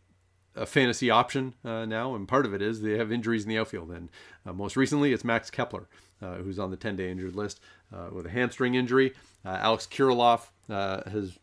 a, 0.57 0.67
fantasy 0.67 1.09
option 1.09 1.55
uh, 1.65 1.85
now, 1.85 2.17
and 2.17 2.27
part 2.27 2.47
of 2.47 2.53
it 2.53 2.61
is 2.61 2.81
they 2.81 2.99
have 2.99 3.13
injuries 3.13 3.45
in 3.45 3.49
the 3.49 3.59
outfield. 3.59 3.93
And 3.93 4.09
uh, 4.45 4.53
most 4.53 4.77
recently, 4.77 5.13
it's 5.13 5.25
Max 5.25 5.51
Kepler, 5.51 5.89
who's 6.21 6.59
on 6.59 6.73
the 6.73 6.77
10 6.77 6.97
day 6.97 7.09
injured 7.09 7.37
list 7.37 7.61
with 8.11 8.27
a 8.27 8.31
hamstring 8.31 8.75
injury. 8.75 9.13
Alex 9.45 9.87
Kirilloff 9.87 10.49
has 10.69 11.39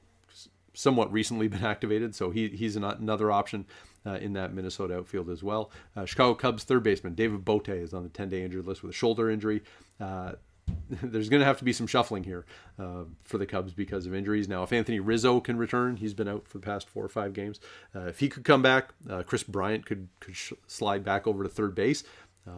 somewhat 0.73 1.11
recently 1.13 1.47
been 1.47 1.63
activated, 1.63 2.13
so 2.13 2.29
he, 2.29 2.49
he's 2.49 2.75
an, 2.75 2.83
another 2.83 3.31
option 3.31 3.65
uh, 4.05 4.15
in 4.15 4.33
that 4.33 4.53
Minnesota 4.53 4.97
outfield 4.97 5.29
as 5.29 5.43
well. 5.43 5.71
Uh, 5.95 6.05
Chicago 6.05 6.33
Cubs 6.33 6.63
third 6.63 6.83
baseman 6.83 7.15
David 7.15 7.45
Bote 7.45 7.69
is 7.69 7.93
on 7.93 8.03
the 8.03 8.09
10 8.09 8.29
day 8.29 8.43
injured 8.43 8.65
list 8.65 8.83
with 8.83 8.91
a 8.91 8.93
shoulder 8.93 9.29
injury. 9.29 9.61
Uh, 9.99 10.33
there's 10.89 11.27
going 11.27 11.41
to 11.41 11.45
have 11.45 11.57
to 11.57 11.65
be 11.65 11.73
some 11.73 11.87
shuffling 11.87 12.23
here 12.23 12.45
uh, 12.79 13.03
for 13.23 13.37
the 13.37 13.45
Cubs 13.45 13.73
because 13.73 14.05
of 14.05 14.15
injuries. 14.15 14.47
Now, 14.47 14.63
if 14.63 14.71
Anthony 14.71 14.99
Rizzo 14.99 15.41
can 15.41 15.57
return, 15.57 15.97
he's 15.97 16.13
been 16.13 16.27
out 16.27 16.47
for 16.47 16.57
the 16.57 16.65
past 16.65 16.87
four 16.89 17.03
or 17.03 17.09
five 17.09 17.33
games. 17.33 17.59
Uh, 17.93 18.05
if 18.05 18.19
he 18.19 18.29
could 18.29 18.45
come 18.45 18.61
back, 18.61 18.93
uh, 19.09 19.23
Kris 19.23 19.43
Bryant 19.43 19.85
could 19.85 20.07
could 20.19 20.35
sh- 20.35 20.53
slide 20.67 21.03
back 21.03 21.27
over 21.27 21.43
to 21.43 21.49
third 21.49 21.75
base. 21.75 22.03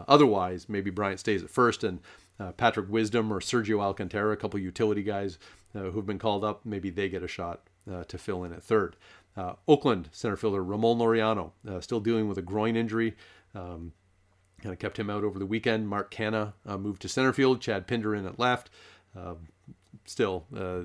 otherwise, 0.08 0.70
maybe 0.70 0.90
Bryant 0.90 1.20
stays 1.20 1.44
at 1.44 1.50
first 1.50 1.84
and 1.84 2.00
Patrick 2.58 2.90
Wisdom 2.90 3.32
or 3.32 3.40
Sergio 3.40 3.82
Alcantara, 3.82 4.34
a 4.34 4.38
couple 4.38 4.60
utility 4.60 5.04
guys 5.04 5.38
who've 5.74 6.06
been 6.06 6.20
called 6.20 6.44
up, 6.44 6.66
maybe 6.66 6.90
they 6.90 7.10
get 7.10 7.24
a 7.24 7.28
shot 7.28 7.68
to 8.08 8.18
fill 8.18 8.44
in 8.44 8.54
at 8.54 8.64
third. 8.64 8.96
Uh, 9.38 9.54
Oakland 9.68 10.10
center 10.12 10.38
fielder 10.38 10.64
Ramon 10.64 10.98
Laureano 10.98 11.52
uh, 11.68 11.82
still 11.82 12.00
dealing 12.00 12.30
with 12.30 12.38
a 12.38 12.42
groin 12.42 12.76
injury. 12.76 13.16
Um, 13.54 13.92
kind 14.62 14.74
of 14.74 14.80
kept 14.80 14.98
him 14.98 15.10
out 15.10 15.24
over 15.24 15.38
the 15.38 15.46
weekend. 15.46 15.88
Mark 15.88 16.14
Canha 16.14 16.54
uh, 16.66 16.78
moved 16.78 17.02
to 17.04 17.10
center 17.10 17.34
field. 17.34 17.62
Chad 17.62 17.88
Pinder 17.88 18.16
in 18.16 18.26
at 18.26 18.40
left. 18.40 18.70
Uh, 19.16 19.36
still, 20.06 20.46
uh, 20.56 20.82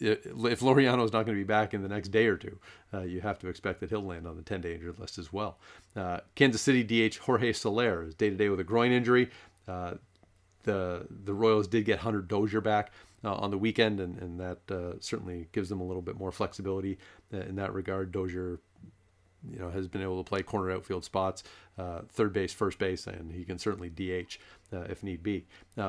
if 0.00 0.60
Laureano 0.60 1.04
is 1.04 1.12
not 1.12 1.24
going 1.26 1.36
to 1.36 1.40
be 1.40 1.44
back 1.44 1.74
in 1.74 1.82
the 1.82 1.88
next 1.88 2.08
day 2.08 2.26
or 2.26 2.36
two, 2.36 2.58
uh, 2.92 3.02
you 3.02 3.20
have 3.20 3.38
to 3.40 3.48
expect 3.48 3.80
that 3.80 3.90
he'll 3.90 4.04
land 4.04 4.26
on 4.26 4.36
the 4.36 4.42
10 4.42 4.60
day 4.60 4.74
injured 4.74 4.98
list 4.98 5.18
as 5.18 5.32
well. 5.32 5.58
Uh, 5.94 6.20
Kansas 6.34 6.60
City 6.60 6.82
DH 6.82 7.18
Jorge 7.18 7.52
Soler 7.52 8.02
is 8.02 8.14
day 8.14 8.30
to 8.30 8.36
day 8.36 8.48
with 8.48 8.60
a 8.60 8.64
groin 8.64 8.90
injury. 8.90 9.30
Uh, 9.68 9.94
the 10.64 11.06
the 11.24 11.34
Royals 11.34 11.66
did 11.66 11.84
get 11.84 12.00
Hunter 12.00 12.20
Dozier 12.20 12.60
back 12.60 12.92
uh, 13.24 13.34
on 13.34 13.50
the 13.50 13.58
weekend, 13.58 14.00
and, 14.00 14.18
and 14.18 14.40
that 14.40 14.58
uh, 14.70 14.94
certainly 15.00 15.48
gives 15.52 15.68
them 15.68 15.80
a 15.80 15.84
little 15.84 16.02
bit 16.02 16.16
more 16.16 16.32
flexibility 16.32 16.98
uh, 17.32 17.38
in 17.38 17.56
that 17.56 17.72
regard. 17.72 18.12
Dozier, 18.12 18.60
you 19.50 19.58
know, 19.58 19.70
has 19.70 19.88
been 19.88 20.02
able 20.02 20.22
to 20.22 20.28
play 20.28 20.42
corner 20.42 20.70
outfield 20.70 21.04
spots, 21.04 21.42
third 22.10 22.32
base, 22.32 22.52
first 22.52 22.78
base, 22.78 23.06
and 23.06 23.32
he 23.32 23.44
can 23.44 23.58
certainly 23.58 23.90
DH 23.90 24.38
if 24.72 25.02
need 25.02 25.22
be. 25.22 25.44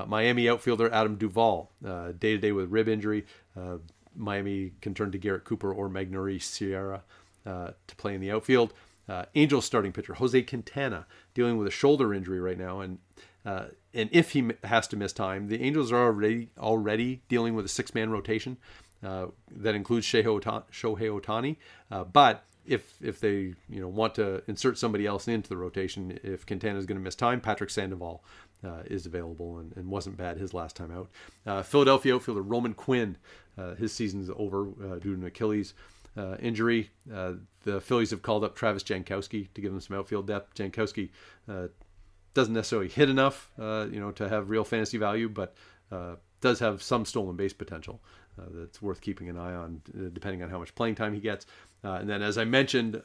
Miami 0.08 0.50
outfielder 0.50 0.91
Adam 0.91 1.15
Duvall, 1.15 1.72
day 1.82 2.34
to 2.34 2.38
day 2.38 2.52
with 2.52 2.69
rib 2.69 2.88
injury. 2.88 3.26
Miami 4.15 4.72
can 4.82 4.93
turn 4.93 5.12
to 5.12 5.17
Garrett 5.17 5.43
Cooper 5.43 5.74
or 5.74 5.89
Magneuris 5.89 6.43
Sierra 6.43 7.04
uh, 7.46 7.72
to 7.88 7.96
play 7.96 8.15
in 8.15 8.22
the 8.22 8.32
outfield. 8.32 8.74
Uh, 9.10 9.26
Angels 9.36 9.65
starting 9.65 9.91
pitcher 9.91 10.13
Jose 10.13 10.41
Quintana 10.43 11.06
dealing 11.34 11.58
with 11.58 11.67
a 11.67 11.72
shoulder 11.72 12.13
injury 12.13 12.39
right 12.39 12.58
now, 12.58 12.80
and 12.80 13.00
uh, 13.46 13.65
and 13.93 14.10
if 14.12 14.32
he 14.32 14.51
has 14.63 14.88
to 14.89 14.97
miss 14.97 15.13
time, 15.13 15.47
the 15.47 15.62
Angels 15.62 15.91
are 15.91 16.06
already 16.06 16.49
already 16.58 17.21
dealing 17.27 17.56
with 17.56 17.65
a 17.65 17.69
six 17.69 17.93
man 17.93 18.10
rotation 18.10 18.58
uh, 19.03 19.27
that 19.51 19.75
includes 19.75 20.08
Shohei 20.08 20.63
Ohtani. 20.71 21.58
Uh, 21.91 22.03
but 22.03 22.43
if 22.65 22.95
if 23.01 23.19
they 23.19 23.53
you 23.69 23.82
know 23.82 23.88
want 23.88 24.15
to 24.15 24.41
insert 24.47 24.77
somebody 24.77 25.06
else 25.06 25.27
into 25.27 25.49
the 25.49 25.58
rotation, 25.58 26.19
if 26.23 26.45
Quintana 26.45 26.79
is 26.79 26.86
going 26.86 26.97
to 26.97 27.03
miss 27.03 27.15
time, 27.15 27.41
Patrick 27.41 27.69
Sandoval 27.69 28.23
uh, 28.63 28.84
is 28.86 29.06
available 29.06 29.60
and, 29.60 29.75
and, 29.75 29.89
wasn't 29.89 30.15
bad 30.15 30.38
his 30.38 30.53
last 30.53 30.75
time 30.75 30.91
out. 30.91 31.10
Uh, 31.45 31.62
Philadelphia 31.62 32.15
outfielder 32.15 32.41
Roman 32.41 32.73
Quinn, 32.73 33.17
uh, 33.58 33.75
his 33.75 33.91
season's 33.91 34.29
over 34.38 34.67
uh, 34.67 34.99
due 34.99 35.15
to 35.15 35.21
an 35.21 35.25
Achilles 35.25 35.73
uh, 36.15 36.38
injury. 36.39 36.89
Uh, 37.13 37.34
the 37.63 37.82
Phillies 37.82 38.12
have 38.12 38.21
called 38.21 38.43
up 38.43 38.56
Travis 38.56 38.84
Jankowski 38.84 39.49
to 39.53 39.62
give 39.62 39.71
them 39.71 39.82
some 39.82 39.97
outfield 39.97 40.27
depth. 40.27 40.56
Jankowski 40.56 41.10
doesn't 42.34 42.54
necessarily 42.54 42.89
hit 42.89 43.10
enough, 43.10 43.50
you 43.58 44.00
know, 44.00 44.12
to 44.12 44.28
have 44.30 44.50
real 44.50 44.63
fantasy 44.63 44.98
value, 44.98 45.30
but 45.30 45.56
does 46.41 46.60
have 46.60 46.82
some 46.82 47.06
stolen 47.06 47.36
base 47.36 47.54
potential. 47.54 48.02
that's 48.38 48.82
worth 48.82 49.02
keeping 49.02 49.30
an 49.30 49.38
eye 49.38 49.54
on, 49.54 49.82
depending 50.13 50.43
on 50.43 50.50
how 50.50 50.60
much 50.60 50.74
playing 50.76 50.96
time 50.96 51.13
he 51.13 51.19
gets. 51.19 51.46
and 51.84 52.10
then, 52.10 52.22
as 52.22 52.38
I 52.38 52.46
mentioned, 52.46 53.02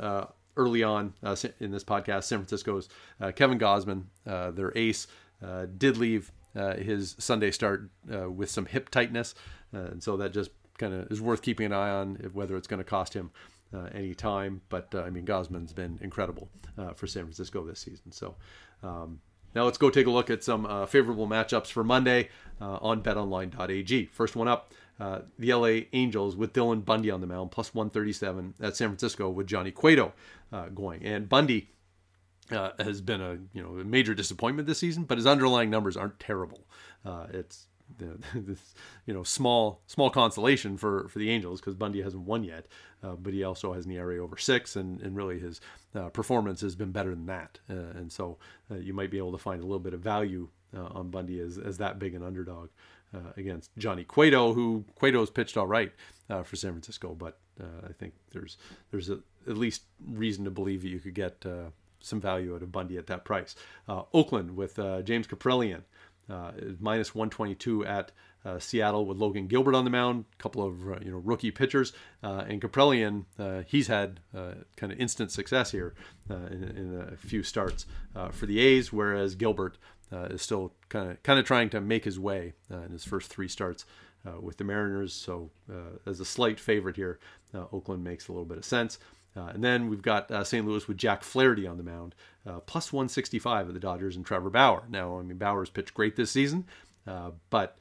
early 0.58 0.82
on 0.82 1.14
uh, 1.22 1.36
in 1.60 1.70
this 1.70 1.84
podcast, 1.84 2.24
San 2.24 2.40
Francisco's 2.40 2.88
uh, 3.20 3.32
Kevin 3.32 3.58
Gausman, 3.58 4.04
uh, 4.26 4.50
their 4.50 4.76
ace, 4.76 5.06
uh, 5.42 5.66
did 5.78 5.96
leave 5.96 6.32
uh, 6.54 6.74
his 6.74 7.14
Sunday 7.18 7.50
start 7.50 7.88
uh, 8.12 8.28
with 8.28 8.50
some 8.50 8.66
hip 8.66 8.90
tightness, 8.90 9.34
and 9.72 10.02
so 10.02 10.16
that 10.16 10.32
just 10.32 10.50
kind 10.78 10.92
of 10.92 11.10
is 11.10 11.20
worth 11.20 11.42
keeping 11.42 11.66
an 11.66 11.72
eye 11.72 11.90
on 11.90 12.16
whether 12.32 12.56
it's 12.56 12.66
going 12.66 12.78
to 12.78 12.84
cost 12.84 13.14
him 13.14 13.30
any 13.94 14.14
time. 14.14 14.60
But 14.68 14.94
I 14.94 15.10
mean, 15.10 15.24
Gausman's 15.24 15.72
been 15.72 15.98
incredible 16.02 16.48
for 16.96 17.06
San 17.06 17.22
Francisco 17.22 17.64
this 17.64 17.80
season. 17.80 18.12
So. 18.12 18.34
Um, 18.82 19.20
now 19.54 19.64
let's 19.64 19.78
go 19.78 19.90
take 19.90 20.06
a 20.06 20.10
look 20.10 20.30
at 20.30 20.44
some 20.44 20.66
uh, 20.66 20.86
favorable 20.86 21.26
matchups 21.26 21.68
for 21.68 21.82
Monday 21.82 22.28
uh, 22.60 22.78
on 22.80 23.02
betonline.ag. 23.02 24.06
First 24.06 24.36
one 24.36 24.48
up, 24.48 24.72
uh, 25.00 25.20
the 25.38 25.52
LA 25.52 25.86
Angels 25.92 26.36
with 26.36 26.52
Dylan 26.52 26.84
Bundy 26.84 27.10
on 27.10 27.20
the 27.20 27.26
mound, 27.26 27.50
plus 27.50 27.74
137 27.74 28.54
at 28.60 28.76
San 28.76 28.88
Francisco 28.88 29.28
with 29.30 29.46
Johnny 29.46 29.70
Cueto 29.70 30.12
going. 30.74 31.04
And 31.04 31.28
Bundy 31.28 31.70
uh, 32.50 32.70
has 32.78 33.00
been 33.00 33.20
a 33.20 33.38
you 33.52 33.62
know 33.62 33.78
a 33.78 33.84
major 33.84 34.14
disappointment 34.14 34.66
this 34.66 34.78
season, 34.78 35.04
but 35.04 35.18
his 35.18 35.26
underlying 35.26 35.70
numbers 35.70 35.96
aren't 35.96 36.18
terrible. 36.18 36.66
Uh, 37.04 37.26
it's 38.00 38.26
this 38.34 38.74
you 39.06 39.14
know 39.14 39.22
small 39.22 39.80
small 39.86 40.10
consolation 40.10 40.76
for 40.76 41.08
for 41.08 41.18
the 41.18 41.30
Angels 41.30 41.60
because 41.60 41.74
Bundy 41.74 42.02
hasn't 42.02 42.24
won 42.24 42.44
yet, 42.44 42.66
uh, 43.02 43.14
but 43.14 43.32
he 43.32 43.44
also 43.44 43.72
has 43.72 43.86
an 43.86 43.92
ERA 43.92 44.18
over 44.18 44.36
six, 44.36 44.76
and 44.76 45.00
and 45.00 45.16
really 45.16 45.38
his 45.38 45.60
uh, 45.94 46.08
performance 46.08 46.60
has 46.60 46.74
been 46.74 46.92
better 46.92 47.10
than 47.10 47.26
that, 47.26 47.58
uh, 47.70 47.74
and 47.96 48.10
so 48.12 48.38
uh, 48.70 48.76
you 48.76 48.92
might 48.92 49.10
be 49.10 49.18
able 49.18 49.32
to 49.32 49.38
find 49.38 49.60
a 49.60 49.64
little 49.64 49.78
bit 49.78 49.94
of 49.94 50.00
value 50.00 50.48
on 50.76 51.10
Bundy 51.10 51.40
as 51.40 51.58
as 51.58 51.78
that 51.78 51.98
big 51.98 52.14
an 52.14 52.22
underdog. 52.22 52.68
against 53.36 53.70
Johnny 53.78 54.04
Cueto, 54.04 54.52
who 54.52 54.84
Cueto's 54.96 55.30
pitched 55.30 55.56
all 55.56 55.66
right 55.66 55.92
for 56.44 56.56
San 56.56 56.72
Francisco, 56.72 57.14
but 57.14 57.38
I 57.88 57.92
think 57.92 58.14
there's 58.32 58.58
there's 58.90 59.08
a, 59.08 59.20
at 59.48 59.56
least 59.56 59.84
reason 60.06 60.44
to 60.44 60.50
believe 60.50 60.82
that 60.82 60.88
you 60.88 61.00
could 61.00 61.14
get 61.14 61.44
some 62.00 62.20
value 62.20 62.54
out 62.54 62.62
of 62.62 62.72
Bundy 62.72 62.96
at 62.96 63.06
that 63.06 63.24
price. 63.24 63.54
Uh, 63.88 64.02
Oakland 64.12 64.56
with 64.56 64.78
uh, 64.78 65.02
James 65.02 65.26
Kaprielian, 65.26 65.82
uh, 66.30 66.52
minus 66.80 67.14
122 67.14 67.84
at 67.84 68.12
uh, 68.44 68.58
Seattle 68.58 69.06
with 69.06 69.18
Logan 69.18 69.46
Gilbert 69.46 69.74
on 69.74 69.84
the 69.84 69.90
mound, 69.90 70.24
a 70.38 70.42
couple 70.42 70.64
of 70.64 70.88
uh, 70.88 70.96
you 71.02 71.10
know 71.10 71.18
rookie 71.18 71.50
pitchers, 71.50 71.92
uh, 72.22 72.44
and 72.48 72.60
Kaprielian 72.60 73.24
uh, 73.38 73.62
he's 73.66 73.88
had 73.88 74.20
uh, 74.36 74.54
kind 74.76 74.92
of 74.92 75.00
instant 75.00 75.30
success 75.30 75.70
here 75.70 75.94
uh, 76.30 76.46
in, 76.50 76.62
in, 76.64 77.08
a 77.12 77.16
few 77.16 77.42
starts 77.42 77.86
for 78.32 78.46
the 78.46 78.58
A's, 78.58 78.92
whereas 78.92 79.34
Gilbert 79.34 79.78
is 80.12 80.42
still 80.42 80.72
kind 80.88 81.10
of 81.10 81.22
kind 81.22 81.38
of 81.38 81.44
trying 81.44 81.70
to 81.70 81.80
make 81.80 82.04
his 82.04 82.18
way 82.18 82.54
in 82.70 82.90
his 82.90 83.04
first 83.04 83.30
three 83.30 83.48
starts. 83.48 83.84
with 84.40 84.58
the 84.58 84.64
Mariners, 84.64 85.14
so 85.14 85.50
as 86.06 86.20
a 86.20 86.24
slight 86.24 86.60
favorite 86.60 86.96
here, 86.96 87.18
Oakland 87.54 88.04
makes 88.04 88.28
a 88.28 88.32
little 88.32 88.44
bit 88.44 88.58
of 88.58 88.64
sense. 88.64 88.98
Uh, 89.38 89.50
and 89.54 89.62
then 89.62 89.88
we've 89.88 90.02
got 90.02 90.30
uh, 90.30 90.42
St. 90.42 90.66
Louis 90.66 90.86
with 90.88 90.96
Jack 90.96 91.22
Flaherty 91.22 91.66
on 91.66 91.76
the 91.76 91.82
mound, 91.82 92.14
uh, 92.46 92.60
plus 92.60 92.92
165 92.92 93.68
of 93.68 93.74
the 93.74 93.80
Dodgers 93.80 94.16
and 94.16 94.26
Trevor 94.26 94.50
Bauer. 94.50 94.84
Now, 94.88 95.18
I 95.18 95.22
mean, 95.22 95.38
Bauer's 95.38 95.70
pitched 95.70 95.94
great 95.94 96.16
this 96.16 96.30
season, 96.30 96.66
uh, 97.06 97.30
but 97.50 97.78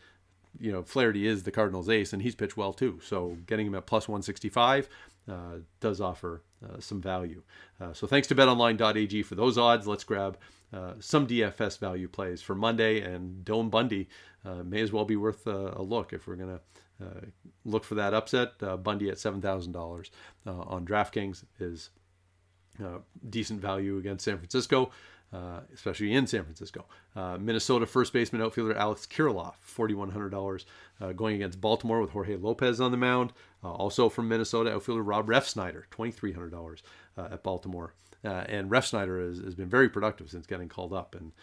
you 0.59 0.71
know 0.71 0.83
Flaherty 0.83 1.25
is 1.25 1.43
the 1.43 1.51
Cardinals' 1.51 1.89
ace, 1.89 2.13
and 2.13 2.21
he's 2.21 2.35
pitched 2.35 2.57
well 2.57 2.73
too. 2.73 2.99
So 3.03 3.37
getting 3.47 3.67
him 3.67 3.75
at 3.75 3.87
plus 3.87 4.07
165 4.07 4.87
uh, 5.29 5.33
does 5.79 5.99
offer 5.99 6.43
uh, 6.63 6.79
some 6.79 7.01
value. 7.01 7.41
so 7.93 8.07
thanks 8.07 8.27
to 8.27 8.35
BetOnline.ag 8.35 9.23
for 9.23 9.35
those 9.35 9.57
odds. 9.57 9.87
Let's 9.87 10.03
grab 10.03 10.37
some 10.99 11.27
DFS 11.27 11.79
value 11.79 12.07
plays 12.07 12.41
for 12.41 12.55
Monday, 12.55 13.01
and 13.01 13.43
Dome 13.43 13.69
Bundy 13.69 14.09
may 14.63 14.81
as 14.81 14.91
well 14.91 15.05
be 15.05 15.15
worth 15.15 15.47
a 15.47 15.81
look 15.81 16.13
if 16.13 16.27
we're 16.27 16.35
gonna 16.35 16.55
uh, 16.55 16.59
look 17.65 17.83
for 17.83 17.95
that 17.95 18.13
upset. 18.13 18.53
Uh, 18.61 18.77
Bundy 18.77 19.09
at 19.09 19.19
seven 19.19 19.41
thousand 19.41 19.75
uh, 19.75 19.79
dollars 19.79 20.11
on 20.45 20.85
DraftKings 20.85 21.43
is 21.59 21.89
decent 23.29 23.61
value 23.61 23.97
against 23.97 24.25
San 24.25 24.37
Francisco. 24.37 24.91
Uh, 25.33 25.59
especially 25.73 26.13
in 26.13 26.25
San 26.25 26.45
Francisco. 26.45 26.85
Uh, 27.13 27.37
Minnesota 27.37 27.85
first 27.85 28.13
baseman 28.13 28.41
outfielder 28.41 28.73
Alex 28.77 29.05
Kirilloff, 29.05 29.55
$4,100, 29.67 30.63
uh, 31.01 31.11
going 31.11 31.35
against 31.35 31.59
Baltimore 31.59 31.99
with 31.99 32.11
Jorge 32.11 32.37
Lopez 32.37 32.79
on 32.79 32.91
the 32.91 32.97
mound. 32.97 33.33
also 33.61 34.07
from 34.07 34.29
Minnesota, 34.29 34.73
outfielder 34.73 35.03
Rob 35.03 35.27
Refsnyder, 35.27 35.83
$2,300 35.91 36.81
at 37.17 37.43
Baltimore. 37.43 37.93
and 38.23 38.71
Refsnyder 38.71 39.27
has, 39.27 39.39
has, 39.39 39.53
been 39.53 39.67
very 39.67 39.89
productive 39.89 40.29
since 40.29 40.47
getting 40.47 40.69
called 40.69 40.93
up. 40.93 41.13
And 41.13 41.33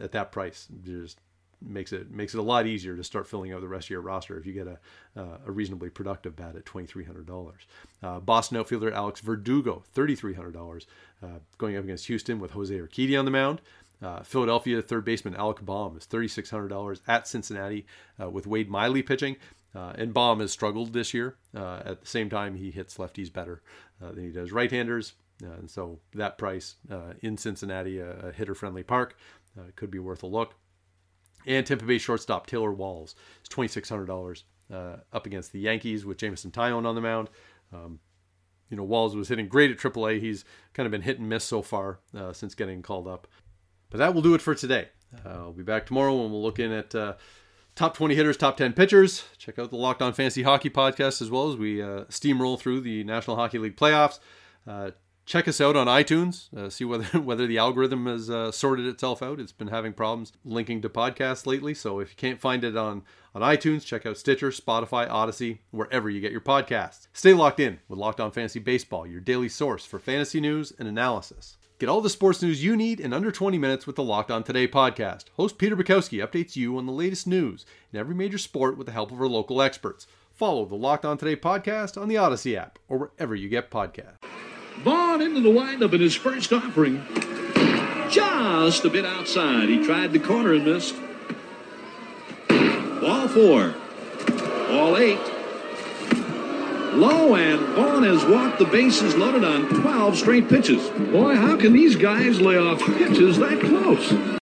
at 0.00 0.10
that 0.10 0.32
price, 0.32 0.66
just 0.82 1.20
makes 1.60 1.92
it 1.92 2.10
makes 2.10 2.34
it 2.34 2.38
a 2.38 2.42
lot 2.42 2.66
easier 2.66 2.96
to 2.96 3.04
start 3.04 3.26
filling 3.26 3.52
out 3.52 3.60
the 3.60 3.68
rest 3.68 3.86
of 3.86 3.90
your 3.90 4.00
roster 4.00 4.38
if 4.38 4.46
you 4.46 4.52
get 4.52 4.66
a 4.66 4.78
uh, 5.20 5.38
a 5.46 5.50
reasonably 5.50 5.90
productive 5.90 6.36
bat 6.36 6.56
at 6.56 6.64
twenty 6.64 6.86
three 6.86 7.04
hundred 7.04 7.26
dollars. 7.26 7.62
Uh, 8.02 8.20
Boston 8.20 8.56
outfielder 8.56 8.92
Alex 8.92 9.20
Verdugo 9.20 9.82
thirty 9.92 10.14
three 10.14 10.34
hundred 10.34 10.52
dollars 10.52 10.86
uh, 11.22 11.38
going 11.58 11.76
up 11.76 11.84
against 11.84 12.06
Houston 12.06 12.38
with 12.38 12.52
Jose 12.52 12.74
Urquidy 12.74 13.18
on 13.18 13.24
the 13.24 13.30
mound. 13.30 13.60
Uh, 14.00 14.22
Philadelphia 14.22 14.80
third 14.80 15.04
baseman 15.04 15.34
Alec 15.34 15.60
Bohm 15.62 15.96
is 15.96 16.04
thirty 16.04 16.28
six 16.28 16.50
hundred 16.50 16.68
dollars 16.68 17.00
at 17.08 17.26
Cincinnati 17.26 17.86
uh, 18.22 18.30
with 18.30 18.46
Wade 18.46 18.70
Miley 18.70 19.02
pitching. 19.02 19.36
Uh, 19.74 19.92
and 19.96 20.14
Bohm 20.14 20.40
has 20.40 20.50
struggled 20.50 20.92
this 20.92 21.12
year. 21.12 21.36
at 21.54 22.00
the 22.00 22.06
same 22.06 22.30
time, 22.30 22.54
he 22.54 22.70
hits 22.70 22.96
lefties 22.96 23.30
better 23.30 23.62
than 24.00 24.24
he 24.24 24.30
does 24.30 24.50
right-handers. 24.50 25.12
and 25.42 25.70
so 25.70 25.98
that 26.14 26.38
price 26.38 26.76
in 27.20 27.36
Cincinnati, 27.36 27.98
a 27.98 28.32
hitter-friendly 28.34 28.82
park, 28.82 29.14
could 29.76 29.90
be 29.90 29.98
worth 29.98 30.22
a 30.22 30.26
look. 30.26 30.54
And 31.48 31.66
Tampa 31.66 31.86
Bay 31.86 31.98
shortstop 31.98 32.46
Taylor 32.46 32.72
Walls 32.72 33.16
is 33.42 33.48
$2,600 33.48 34.42
uh, 34.72 34.96
up 35.12 35.26
against 35.26 35.50
the 35.50 35.58
Yankees 35.58 36.04
with 36.04 36.18
Jameson 36.18 36.50
Taillon 36.50 36.86
on 36.86 36.94
the 36.94 37.00
mound. 37.00 37.30
Um, 37.72 38.00
you 38.70 38.76
know, 38.76 38.84
Walls 38.84 39.16
was 39.16 39.28
hitting 39.28 39.48
great 39.48 39.70
at 39.70 39.78
AAA. 39.78 40.20
He's 40.20 40.44
kind 40.74 40.86
of 40.86 40.90
been 40.90 41.02
hit 41.02 41.18
and 41.18 41.28
miss 41.28 41.44
so 41.44 41.62
far 41.62 42.00
uh, 42.14 42.34
since 42.34 42.54
getting 42.54 42.82
called 42.82 43.08
up. 43.08 43.26
But 43.88 43.96
that 43.98 44.14
will 44.14 44.20
do 44.20 44.34
it 44.34 44.42
for 44.42 44.54
today. 44.54 44.88
Uh, 45.24 45.30
I'll 45.30 45.52
be 45.52 45.62
back 45.62 45.86
tomorrow 45.86 46.14
when 46.14 46.30
we'll 46.30 46.42
look 46.42 46.58
in 46.58 46.70
at 46.70 46.94
uh, 46.94 47.14
top 47.74 47.96
20 47.96 48.14
hitters, 48.14 48.36
top 48.36 48.58
10 48.58 48.74
pitchers. 48.74 49.24
Check 49.38 49.58
out 49.58 49.70
the 49.70 49.76
Locked 49.76 50.02
On 50.02 50.12
Fantasy 50.12 50.42
Hockey 50.42 50.68
podcast 50.68 51.22
as 51.22 51.30
well 51.30 51.48
as 51.50 51.56
we 51.56 51.80
uh, 51.80 52.04
steamroll 52.10 52.58
through 52.58 52.82
the 52.82 53.04
National 53.04 53.36
Hockey 53.36 53.58
League 53.58 53.76
playoffs. 53.76 54.18
Check 55.28 55.46
us 55.46 55.60
out 55.60 55.76
on 55.76 55.88
iTunes. 55.88 56.50
Uh, 56.56 56.70
see 56.70 56.86
whether 56.86 57.04
whether 57.20 57.46
the 57.46 57.58
algorithm 57.58 58.06
has 58.06 58.30
uh, 58.30 58.50
sorted 58.50 58.86
itself 58.86 59.22
out. 59.22 59.38
It's 59.38 59.52
been 59.52 59.68
having 59.68 59.92
problems 59.92 60.32
linking 60.42 60.80
to 60.80 60.88
podcasts 60.88 61.46
lately. 61.46 61.74
So 61.74 62.00
if 62.00 62.08
you 62.08 62.16
can't 62.16 62.40
find 62.40 62.64
it 62.64 62.78
on 62.78 63.02
on 63.34 63.42
iTunes, 63.42 63.84
check 63.84 64.06
out 64.06 64.16
Stitcher, 64.16 64.48
Spotify, 64.48 65.06
Audacy, 65.06 65.58
wherever 65.70 66.08
you 66.08 66.22
get 66.22 66.32
your 66.32 66.40
podcasts. 66.40 67.08
Stay 67.12 67.34
locked 67.34 67.60
in 67.60 67.78
with 67.90 67.98
Locked 67.98 68.20
On 68.20 68.30
Fantasy 68.30 68.58
Baseball, 68.58 69.06
your 69.06 69.20
daily 69.20 69.50
source 69.50 69.84
for 69.84 69.98
fantasy 69.98 70.40
news 70.40 70.72
and 70.78 70.88
analysis. 70.88 71.58
Get 71.78 71.90
all 71.90 72.00
the 72.00 72.08
sports 72.08 72.40
news 72.40 72.64
you 72.64 72.74
need 72.74 72.98
in 72.98 73.12
under 73.12 73.30
20 73.30 73.58
minutes 73.58 73.86
with 73.86 73.96
the 73.96 74.02
Locked 74.02 74.30
On 74.30 74.42
Today 74.42 74.66
podcast. 74.66 75.26
Host 75.34 75.58
Peter 75.58 75.76
Bukowski 75.76 76.26
updates 76.26 76.56
you 76.56 76.78
on 76.78 76.86
the 76.86 76.92
latest 76.92 77.26
news 77.26 77.66
in 77.92 78.00
every 78.00 78.14
major 78.14 78.38
sport 78.38 78.78
with 78.78 78.86
the 78.86 78.94
help 78.94 79.12
of 79.12 79.20
our 79.20 79.28
local 79.28 79.60
experts. 79.60 80.06
Follow 80.32 80.64
the 80.64 80.74
Locked 80.74 81.04
On 81.04 81.18
Today 81.18 81.36
podcast 81.36 82.00
on 82.00 82.08
the 82.08 82.14
Audacy 82.14 82.56
app 82.56 82.78
or 82.88 82.96
wherever 82.96 83.34
you 83.34 83.50
get 83.50 83.70
podcasts. 83.70 84.24
Vaughn 84.82 85.20
into 85.20 85.40
the 85.40 85.50
windup 85.50 85.92
in 85.92 86.00
his 86.00 86.14
first 86.14 86.52
offering. 86.52 87.02
Just 88.10 88.84
a 88.84 88.90
bit 88.90 89.04
outside. 89.04 89.68
He 89.68 89.84
tried 89.84 90.12
the 90.12 90.18
corner 90.18 90.54
and 90.54 90.64
missed. 90.64 90.94
Ball 92.48 93.28
four. 93.28 93.74
Ball 94.68 94.96
eight. 94.98 95.20
Low 96.94 97.34
and 97.36 97.60
Vaughn 97.76 98.02
has 98.02 98.24
walked 98.24 98.58
the 98.58 98.64
bases 98.64 99.14
loaded 99.14 99.44
on 99.44 99.68
12 99.68 100.18
straight 100.18 100.48
pitches. 100.48 100.88
Boy, 101.10 101.34
how 101.36 101.56
can 101.56 101.72
these 101.72 101.96
guys 101.96 102.40
lay 102.40 102.56
off 102.56 102.80
pitches 102.80 103.38
that 103.38 103.60
close? 103.60 104.38